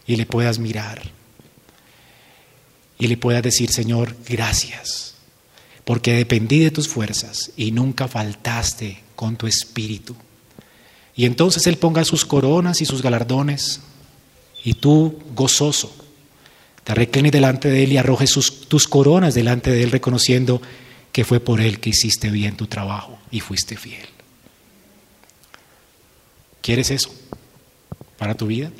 [0.08, 1.00] Y le puedas mirar.
[2.98, 5.14] Y le puedas decir, Señor, gracias.
[5.84, 10.16] Porque dependí de tus fuerzas y nunca faltaste con tu espíritu.
[11.14, 13.80] Y entonces Él ponga sus coronas y sus galardones.
[14.64, 15.94] Y tú, gozoso,
[16.84, 18.32] te reclines delante de Él y arrojes
[18.66, 20.60] tus coronas delante de Él, reconociendo
[21.12, 24.08] que fue por Él que hiciste bien tu trabajo y fuiste fiel.
[26.62, 27.10] ¿Quieres eso
[28.16, 28.70] para tu vida?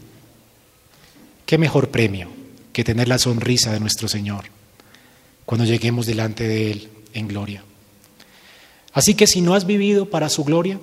[1.49, 2.29] ¿Qué mejor premio
[2.75, 4.45] que tener la sonrisa de nuestro Señor
[5.47, 7.65] cuando lleguemos delante de Él en gloria?
[8.93, 10.79] Así que si no has vivido para su gloria,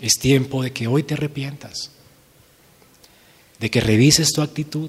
[0.00, 1.90] es tiempo de que hoy te arrepientas,
[3.60, 4.88] de que revises tu actitud,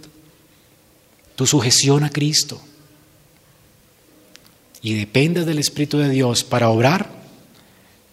[1.36, 2.62] tu sujeción a Cristo
[4.82, 7.12] y dependas del Espíritu de Dios para obrar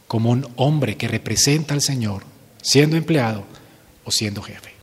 [0.09, 2.25] como un hombre que representa al Señor,
[2.61, 3.45] siendo empleado
[4.03, 4.70] o siendo jefe.